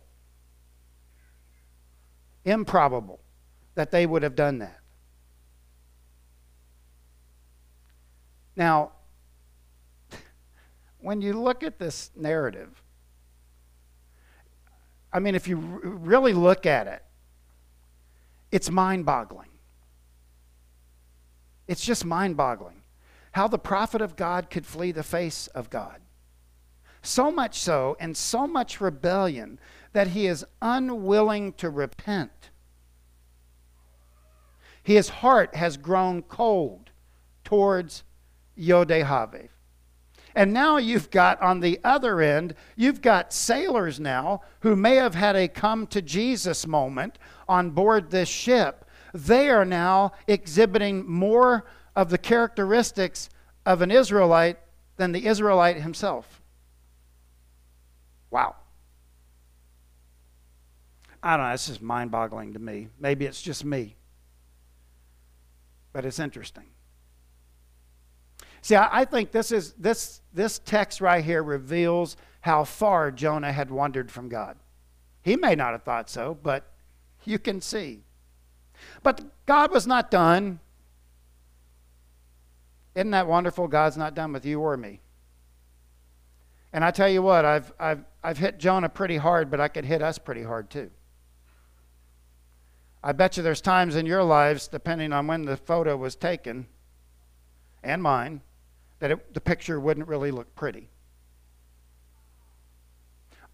improbable 2.44 3.20
that 3.74 3.90
they 3.90 4.06
would 4.06 4.22
have 4.22 4.36
done 4.36 4.58
that. 4.58 4.78
Now, 8.56 8.92
when 11.00 11.22
you 11.22 11.32
look 11.32 11.62
at 11.62 11.78
this 11.78 12.10
narrative, 12.14 12.82
I 15.12 15.18
mean, 15.18 15.34
if 15.34 15.48
you 15.48 15.56
really 15.56 16.32
look 16.32 16.66
at 16.66 16.86
it, 16.86 17.02
it's 18.52 18.70
mind 18.70 19.04
boggling. 19.06 19.49
It's 21.70 21.86
just 21.86 22.04
mind 22.04 22.36
boggling 22.36 22.82
how 23.30 23.46
the 23.46 23.56
prophet 23.56 24.02
of 24.02 24.16
God 24.16 24.50
could 24.50 24.66
flee 24.66 24.90
the 24.90 25.04
face 25.04 25.46
of 25.46 25.70
God. 25.70 26.00
So 27.00 27.30
much 27.30 27.60
so, 27.60 27.96
and 28.00 28.16
so 28.16 28.48
much 28.48 28.80
rebellion, 28.80 29.60
that 29.92 30.08
he 30.08 30.26
is 30.26 30.44
unwilling 30.60 31.52
to 31.54 31.70
repent. 31.70 32.50
His 34.82 35.10
heart 35.10 35.54
has 35.54 35.76
grown 35.76 36.22
cold 36.22 36.90
towards 37.44 38.02
Yodehave. 38.58 39.50
And 40.34 40.52
now 40.52 40.76
you've 40.76 41.12
got 41.12 41.40
on 41.40 41.60
the 41.60 41.78
other 41.84 42.20
end, 42.20 42.56
you've 42.74 43.00
got 43.00 43.32
sailors 43.32 44.00
now 44.00 44.40
who 44.62 44.74
may 44.74 44.96
have 44.96 45.14
had 45.14 45.36
a 45.36 45.46
come 45.46 45.86
to 45.86 46.02
Jesus 46.02 46.66
moment 46.66 47.16
on 47.48 47.70
board 47.70 48.10
this 48.10 48.28
ship. 48.28 48.84
They 49.12 49.48
are 49.48 49.64
now 49.64 50.12
exhibiting 50.26 51.08
more 51.08 51.64
of 51.96 52.10
the 52.10 52.18
characteristics 52.18 53.28
of 53.66 53.82
an 53.82 53.90
Israelite 53.90 54.58
than 54.96 55.12
the 55.12 55.26
Israelite 55.26 55.76
himself. 55.76 56.40
Wow. 58.30 58.56
I 61.22 61.36
don't 61.36 61.46
know, 61.46 61.52
this 61.52 61.68
is 61.68 61.80
mind 61.80 62.10
boggling 62.10 62.54
to 62.54 62.58
me. 62.58 62.88
Maybe 62.98 63.26
it's 63.26 63.42
just 63.42 63.64
me. 63.64 63.96
But 65.92 66.04
it's 66.04 66.18
interesting. 66.18 66.66
See, 68.62 68.74
I, 68.74 69.00
I 69.00 69.04
think 69.04 69.32
this 69.32 69.52
is 69.52 69.72
this 69.74 70.20
this 70.32 70.60
text 70.60 71.00
right 71.00 71.24
here 71.24 71.42
reveals 71.42 72.16
how 72.42 72.64
far 72.64 73.10
Jonah 73.10 73.52
had 73.52 73.70
wandered 73.70 74.10
from 74.10 74.28
God. 74.28 74.56
He 75.22 75.36
may 75.36 75.54
not 75.54 75.72
have 75.72 75.82
thought 75.82 76.08
so, 76.08 76.38
but 76.42 76.70
you 77.24 77.38
can 77.38 77.60
see. 77.60 78.04
But 79.02 79.22
God 79.46 79.70
was 79.70 79.86
not 79.86 80.10
done. 80.10 80.60
Isn't 82.94 83.10
that 83.12 83.26
wonderful? 83.26 83.68
God's 83.68 83.96
not 83.96 84.14
done 84.14 84.32
with 84.32 84.44
you 84.44 84.60
or 84.60 84.76
me. 84.76 85.00
And 86.72 86.84
I 86.84 86.90
tell 86.90 87.08
you 87.08 87.22
what, 87.22 87.44
I've, 87.44 87.72
I've, 87.80 88.04
I've 88.22 88.38
hit 88.38 88.58
Jonah 88.58 88.88
pretty 88.88 89.16
hard, 89.16 89.50
but 89.50 89.60
I 89.60 89.68
could 89.68 89.84
hit 89.84 90.02
us 90.02 90.18
pretty 90.18 90.42
hard 90.42 90.70
too. 90.70 90.90
I 93.02 93.12
bet 93.12 93.36
you 93.36 93.42
there's 93.42 93.60
times 93.60 93.96
in 93.96 94.06
your 94.06 94.22
lives, 94.22 94.68
depending 94.68 95.12
on 95.12 95.26
when 95.26 95.46
the 95.46 95.56
photo 95.56 95.96
was 95.96 96.14
taken, 96.14 96.66
and 97.82 98.02
mine, 98.02 98.42
that 98.98 99.10
it, 99.10 99.34
the 99.34 99.40
picture 99.40 99.80
wouldn't 99.80 100.06
really 100.06 100.30
look 100.30 100.54
pretty. 100.54 100.90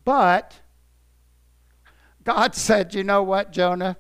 But 0.05 0.61
God 2.25 2.55
said, 2.55 2.95
you 2.95 3.05
know 3.05 3.23
what, 3.23 3.53
Jonah? 3.53 3.97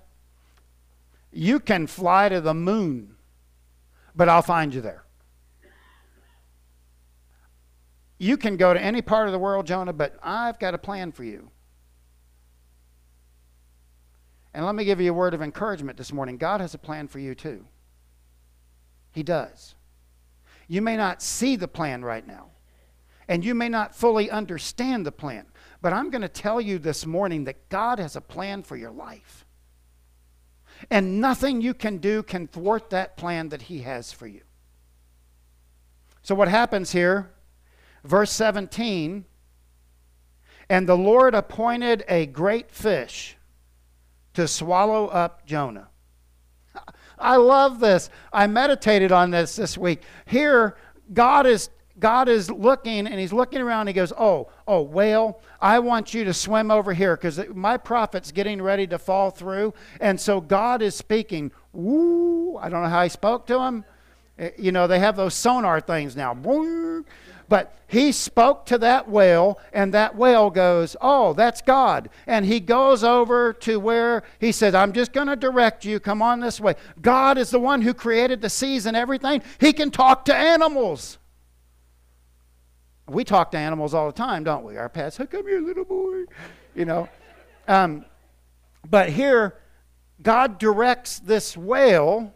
You 1.32 1.60
can 1.60 1.86
fly 1.86 2.28
to 2.28 2.40
the 2.40 2.54
moon, 2.54 3.16
but 4.14 4.28
I'll 4.28 4.42
find 4.42 4.74
you 4.74 4.80
there. 4.80 5.04
You 8.18 8.36
can 8.36 8.56
go 8.56 8.72
to 8.72 8.80
any 8.80 9.02
part 9.02 9.28
of 9.28 9.32
the 9.32 9.38
world, 9.38 9.66
Jonah, 9.66 9.92
but 9.92 10.16
I've 10.22 10.58
got 10.58 10.74
a 10.74 10.78
plan 10.78 11.12
for 11.12 11.24
you. 11.24 11.50
And 14.54 14.64
let 14.64 14.74
me 14.74 14.86
give 14.86 15.00
you 15.02 15.10
a 15.10 15.14
word 15.14 15.34
of 15.34 15.42
encouragement 15.42 15.98
this 15.98 16.12
morning. 16.12 16.38
God 16.38 16.62
has 16.62 16.72
a 16.72 16.78
plan 16.78 17.08
for 17.08 17.18
you 17.18 17.34
too. 17.34 17.66
He 19.12 19.22
does. 19.22 19.74
You 20.68 20.82
may 20.82 20.96
not 20.96 21.22
see 21.22 21.56
the 21.56 21.68
plan 21.68 22.02
right 22.02 22.26
now, 22.26 22.48
and 23.28 23.44
you 23.44 23.54
may 23.54 23.68
not 23.68 23.94
fully 23.94 24.30
understand 24.30 25.06
the 25.06 25.12
plan, 25.12 25.46
but 25.80 25.92
I'm 25.92 26.10
going 26.10 26.22
to 26.22 26.28
tell 26.28 26.60
you 26.60 26.78
this 26.78 27.06
morning 27.06 27.44
that 27.44 27.68
God 27.68 27.98
has 27.98 28.16
a 28.16 28.20
plan 28.20 28.62
for 28.62 28.76
your 28.76 28.90
life. 28.90 29.45
And 30.90 31.20
nothing 31.20 31.60
you 31.60 31.74
can 31.74 31.98
do 31.98 32.22
can 32.22 32.46
thwart 32.46 32.90
that 32.90 33.16
plan 33.16 33.48
that 33.50 33.62
He 33.62 33.82
has 33.82 34.12
for 34.12 34.26
you. 34.26 34.42
So, 36.22 36.34
what 36.34 36.48
happens 36.48 36.92
here 36.92 37.30
verse 38.04 38.30
17 38.30 39.24
and 40.68 40.88
the 40.88 40.96
Lord 40.96 41.34
appointed 41.34 42.04
a 42.08 42.26
great 42.26 42.70
fish 42.70 43.36
to 44.34 44.48
swallow 44.48 45.06
up 45.06 45.46
Jonah. 45.46 45.88
I 47.18 47.36
love 47.36 47.80
this. 47.80 48.10
I 48.32 48.46
meditated 48.46 49.12
on 49.12 49.30
this 49.30 49.56
this 49.56 49.78
week. 49.78 50.02
Here, 50.26 50.76
God 51.12 51.46
is 51.46 51.70
God 51.98 52.28
is 52.28 52.50
looking 52.50 53.06
and 53.06 53.18
he's 53.18 53.32
looking 53.32 53.60
around 53.60 53.82
and 53.82 53.88
he 53.90 53.94
goes, 53.94 54.12
Oh, 54.16 54.50
oh, 54.66 54.82
whale, 54.82 55.40
I 55.60 55.78
want 55.78 56.12
you 56.12 56.24
to 56.24 56.34
swim 56.34 56.70
over 56.70 56.92
here 56.92 57.16
because 57.16 57.40
my 57.54 57.76
prophet's 57.76 58.32
getting 58.32 58.60
ready 58.60 58.86
to 58.88 58.98
fall 58.98 59.30
through. 59.30 59.72
And 60.00 60.20
so 60.20 60.40
God 60.40 60.82
is 60.82 60.94
speaking. 60.94 61.52
Woo! 61.72 62.58
I 62.58 62.68
don't 62.68 62.82
know 62.82 62.88
how 62.88 63.02
he 63.02 63.08
spoke 63.08 63.46
to 63.46 63.60
him. 63.60 63.84
Eh, 64.38 64.50
you 64.58 64.72
know, 64.72 64.86
they 64.86 64.98
have 64.98 65.16
those 65.16 65.34
sonar 65.34 65.80
things 65.80 66.16
now. 66.16 66.34
But 67.48 67.76
he 67.86 68.10
spoke 68.12 68.66
to 68.66 68.78
that 68.78 69.08
whale, 69.08 69.60
and 69.72 69.94
that 69.94 70.16
whale 70.16 70.50
goes, 70.50 70.96
Oh, 71.00 71.32
that's 71.32 71.62
God. 71.62 72.10
And 72.26 72.44
he 72.44 72.60
goes 72.60 73.04
over 73.04 73.52
to 73.54 73.78
where 73.78 74.24
he 74.40 74.52
says, 74.52 74.74
I'm 74.74 74.92
just 74.92 75.12
going 75.12 75.28
to 75.28 75.36
direct 75.36 75.84
you. 75.84 76.00
Come 76.00 76.20
on 76.20 76.40
this 76.40 76.60
way. 76.60 76.74
God 77.00 77.38
is 77.38 77.50
the 77.50 77.60
one 77.60 77.82
who 77.82 77.94
created 77.94 78.42
the 78.42 78.50
seas 78.50 78.84
and 78.84 78.96
everything. 78.96 79.42
He 79.60 79.72
can 79.72 79.90
talk 79.90 80.24
to 80.26 80.34
animals. 80.34 81.18
We 83.08 83.24
talk 83.24 83.52
to 83.52 83.58
animals 83.58 83.94
all 83.94 84.06
the 84.06 84.12
time, 84.12 84.42
don't 84.44 84.64
we? 84.64 84.76
Our 84.76 84.88
pets, 84.88 85.16
hey, 85.16 85.26
come 85.26 85.46
here, 85.46 85.60
little 85.60 85.84
boy. 85.84 86.24
You 86.74 86.84
know. 86.84 87.08
Um, 87.68 88.04
but 88.88 89.10
here, 89.10 89.54
God 90.22 90.58
directs 90.58 91.18
this 91.18 91.56
whale 91.56 92.34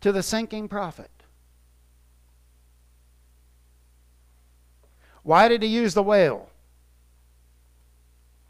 to 0.00 0.12
the 0.12 0.22
sinking 0.22 0.68
prophet. 0.68 1.10
Why 5.22 5.48
did 5.48 5.62
he 5.62 5.68
use 5.68 5.94
the 5.94 6.02
whale? 6.02 6.50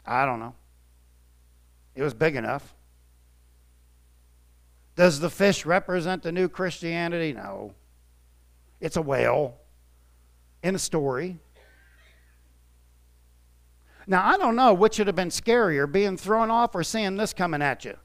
I 0.05 0.25
don't 0.25 0.39
know. 0.39 0.53
It 1.95 2.03
was 2.03 2.13
big 2.13 2.35
enough. 2.35 2.73
Does 4.95 5.19
the 5.19 5.29
fish 5.29 5.65
represent 5.65 6.23
the 6.23 6.31
new 6.31 6.49
Christianity? 6.49 7.33
No. 7.33 7.73
It's 8.85 8.97
a 8.97 9.01
whale 9.01 9.57
in 10.61 10.75
a 10.75 10.77
story. 10.77 11.39
Now, 14.05 14.23
I 14.23 14.37
don't 14.37 14.55
know 14.55 14.75
which 14.75 14.99
would 14.99 15.07
have 15.07 15.15
been 15.15 15.29
scarier, 15.29 15.91
being 15.91 16.17
thrown 16.17 16.51
off 16.51 16.75
or 16.75 16.83
seeing 16.83 17.15
this 17.15 17.33
coming 17.33 17.63
at 17.63 17.83
you. 17.83 17.97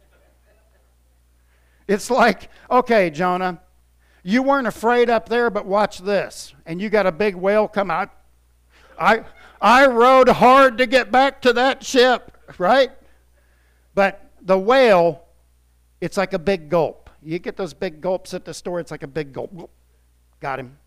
It's 1.87 2.11
like, 2.11 2.49
okay, 2.71 3.11
Jonah, 3.11 3.61
you 4.23 4.43
weren't 4.43 4.67
afraid 4.67 5.11
up 5.11 5.29
there, 5.29 5.51
but 5.51 5.67
watch 5.67 5.99
this. 5.99 6.55
And 6.65 6.81
you 6.81 6.89
got 6.89 7.05
a 7.05 7.13
big 7.13 7.35
whale 7.35 7.69
come 7.69 7.91
out. 7.91 8.09
I, 8.99 9.25
I 9.61 9.87
rowed 9.87 10.31
hard 10.31 10.79
to 10.79 10.87
get 10.87 11.13
back 11.13 11.43
to 11.43 11.53
that 11.53 11.85
ship, 11.85 12.39
right? 12.57 12.91
But 13.95 14.31
the 14.41 14.59
whale, 14.59 15.27
it's 16.01 16.17
like 16.17 16.33
a 16.33 16.39
big 16.39 16.71
gulp. 16.71 17.11
You 17.23 17.39
get 17.39 17.59
those 17.59 17.75
big 17.75 18.01
gulps 18.01 18.33
at 18.33 18.47
the 18.47 18.55
store, 18.55 18.81
it's 18.81 18.91
like 18.91 19.03
a 19.03 19.07
big 19.07 19.35
gulp. 19.35 19.71
Got 20.41 20.59
him. 20.59 20.79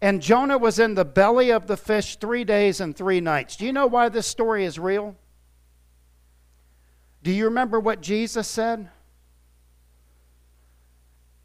And 0.00 0.20
Jonah 0.20 0.58
was 0.58 0.78
in 0.78 0.94
the 0.94 1.04
belly 1.04 1.50
of 1.50 1.66
the 1.66 1.76
fish 1.76 2.16
three 2.16 2.44
days 2.44 2.80
and 2.80 2.94
three 2.94 3.20
nights. 3.20 3.56
Do 3.56 3.64
you 3.64 3.72
know 3.72 3.86
why 3.86 4.08
this 4.10 4.26
story 4.26 4.64
is 4.64 4.78
real? 4.78 5.16
Do 7.22 7.32
you 7.32 7.46
remember 7.46 7.80
what 7.80 8.02
Jesus 8.02 8.46
said? 8.46 8.90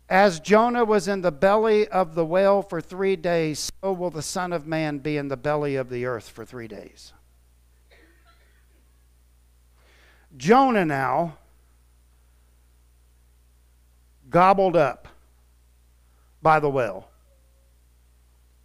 As 0.10 0.42
Jonah 0.42 0.84
was 0.84 1.08
in 1.08 1.22
the 1.22 1.32
belly 1.32 1.88
of 1.88 2.16
the 2.16 2.26
whale 2.26 2.62
for 2.62 2.82
three 2.82 3.16
days, 3.16 3.72
so 3.82 3.94
will 3.94 4.10
the 4.10 4.22
Son 4.22 4.52
of 4.52 4.68
Man 4.68 4.98
be 4.98 5.16
in 5.16 5.30
the 5.30 5.38
belly 5.38 5.78
of 5.78 5.90
the 5.90 6.06
earth 6.06 6.28
for 6.28 6.44
three 6.44 6.68
days. 6.68 7.14
Jonah 10.36 10.86
now 10.86 11.38
gobbled 14.30 14.76
up 14.76 15.08
by 16.42 16.60
the 16.60 16.70
whale. 16.70 17.10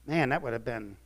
Man, 0.06 0.28
that 0.30 0.42
would 0.42 0.52
have 0.52 0.64
been. 0.64 0.96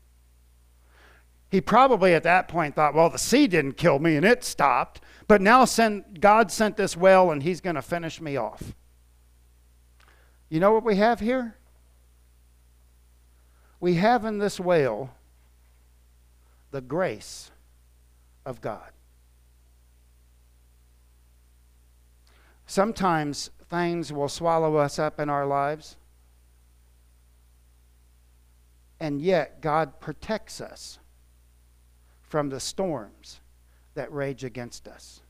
He 1.50 1.60
probably 1.60 2.14
at 2.14 2.22
that 2.22 2.46
point 2.46 2.76
thought, 2.76 2.94
well, 2.94 3.10
the 3.10 3.18
sea 3.18 3.46
didn't 3.46 3.72
kill 3.72 3.98
me 3.98 4.16
and 4.16 4.24
it 4.24 4.44
stopped, 4.44 5.00
but 5.26 5.40
now 5.40 5.64
send, 5.64 6.20
God 6.20 6.52
sent 6.52 6.76
this 6.76 6.96
whale 6.96 7.30
and 7.30 7.42
he's 7.42 7.60
going 7.60 7.76
to 7.76 7.82
finish 7.82 8.20
me 8.20 8.36
off. 8.36 8.74
You 10.48 10.60
know 10.60 10.72
what 10.72 10.84
we 10.84 10.96
have 10.96 11.20
here? 11.20 11.56
We 13.80 13.94
have 13.94 14.24
in 14.24 14.38
this 14.38 14.60
whale 14.60 15.10
the 16.70 16.80
grace 16.80 17.50
of 18.44 18.60
God. 18.60 18.90
Sometimes 22.66 23.50
things 23.68 24.12
will 24.12 24.28
swallow 24.28 24.76
us 24.76 24.98
up 24.98 25.18
in 25.18 25.28
our 25.28 25.46
lives, 25.46 25.96
and 29.00 29.22
yet 29.22 29.62
God 29.62 29.98
protects 29.98 30.60
us 30.60 30.98
from 32.20 32.50
the 32.50 32.60
storms 32.60 33.40
that 33.94 34.12
rage 34.12 34.44
against 34.44 34.86
us. 34.86 35.22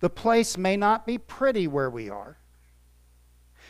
The 0.00 0.10
place 0.10 0.58
may 0.58 0.76
not 0.76 1.06
be 1.06 1.16
pretty 1.18 1.66
where 1.66 1.90
we 1.90 2.10
are. 2.10 2.36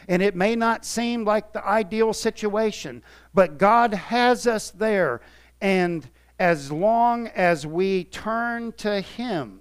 And 0.08 0.20
it 0.20 0.34
may 0.34 0.56
not 0.56 0.84
seem 0.84 1.24
like 1.24 1.52
the 1.52 1.64
ideal 1.64 2.12
situation, 2.12 3.04
but 3.32 3.58
God 3.58 3.94
has 3.94 4.46
us 4.46 4.70
there. 4.70 5.20
And 5.60 6.08
as 6.38 6.72
long 6.72 7.28
as 7.28 7.66
we 7.66 8.04
turn 8.04 8.72
to 8.78 9.00
Him, 9.00 9.60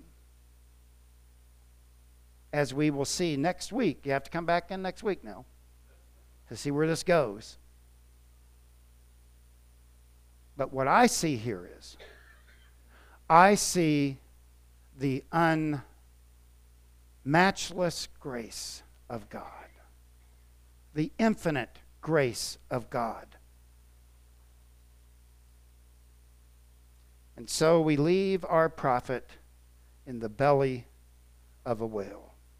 as 2.51 2.73
we 2.73 2.89
will 2.89 3.05
see 3.05 3.37
next 3.37 3.71
week, 3.71 4.05
you 4.05 4.11
have 4.11 4.23
to 4.23 4.31
come 4.31 4.45
back 4.45 4.71
in 4.71 4.81
next 4.81 5.03
week 5.03 5.23
now 5.23 5.45
to 6.49 6.55
see 6.57 6.71
where 6.71 6.87
this 6.87 7.03
goes. 7.03 7.57
But 10.61 10.71
what 10.71 10.87
I 10.87 11.07
see 11.07 11.37
here 11.37 11.67
is 11.79 11.97
I 13.27 13.55
see 13.55 14.19
the 14.95 15.23
unmatchless 17.25 18.07
grace 18.19 18.83
of 19.09 19.27
God, 19.31 19.69
the 20.93 21.11
infinite 21.17 21.79
grace 21.99 22.59
of 22.69 22.91
God. 22.91 23.25
And 27.35 27.49
so 27.49 27.81
we 27.81 27.97
leave 27.97 28.45
our 28.45 28.69
prophet 28.69 29.31
in 30.05 30.19
the 30.19 30.29
belly 30.29 30.85
of 31.65 31.81
a 31.81 31.87
whale. 31.87 32.30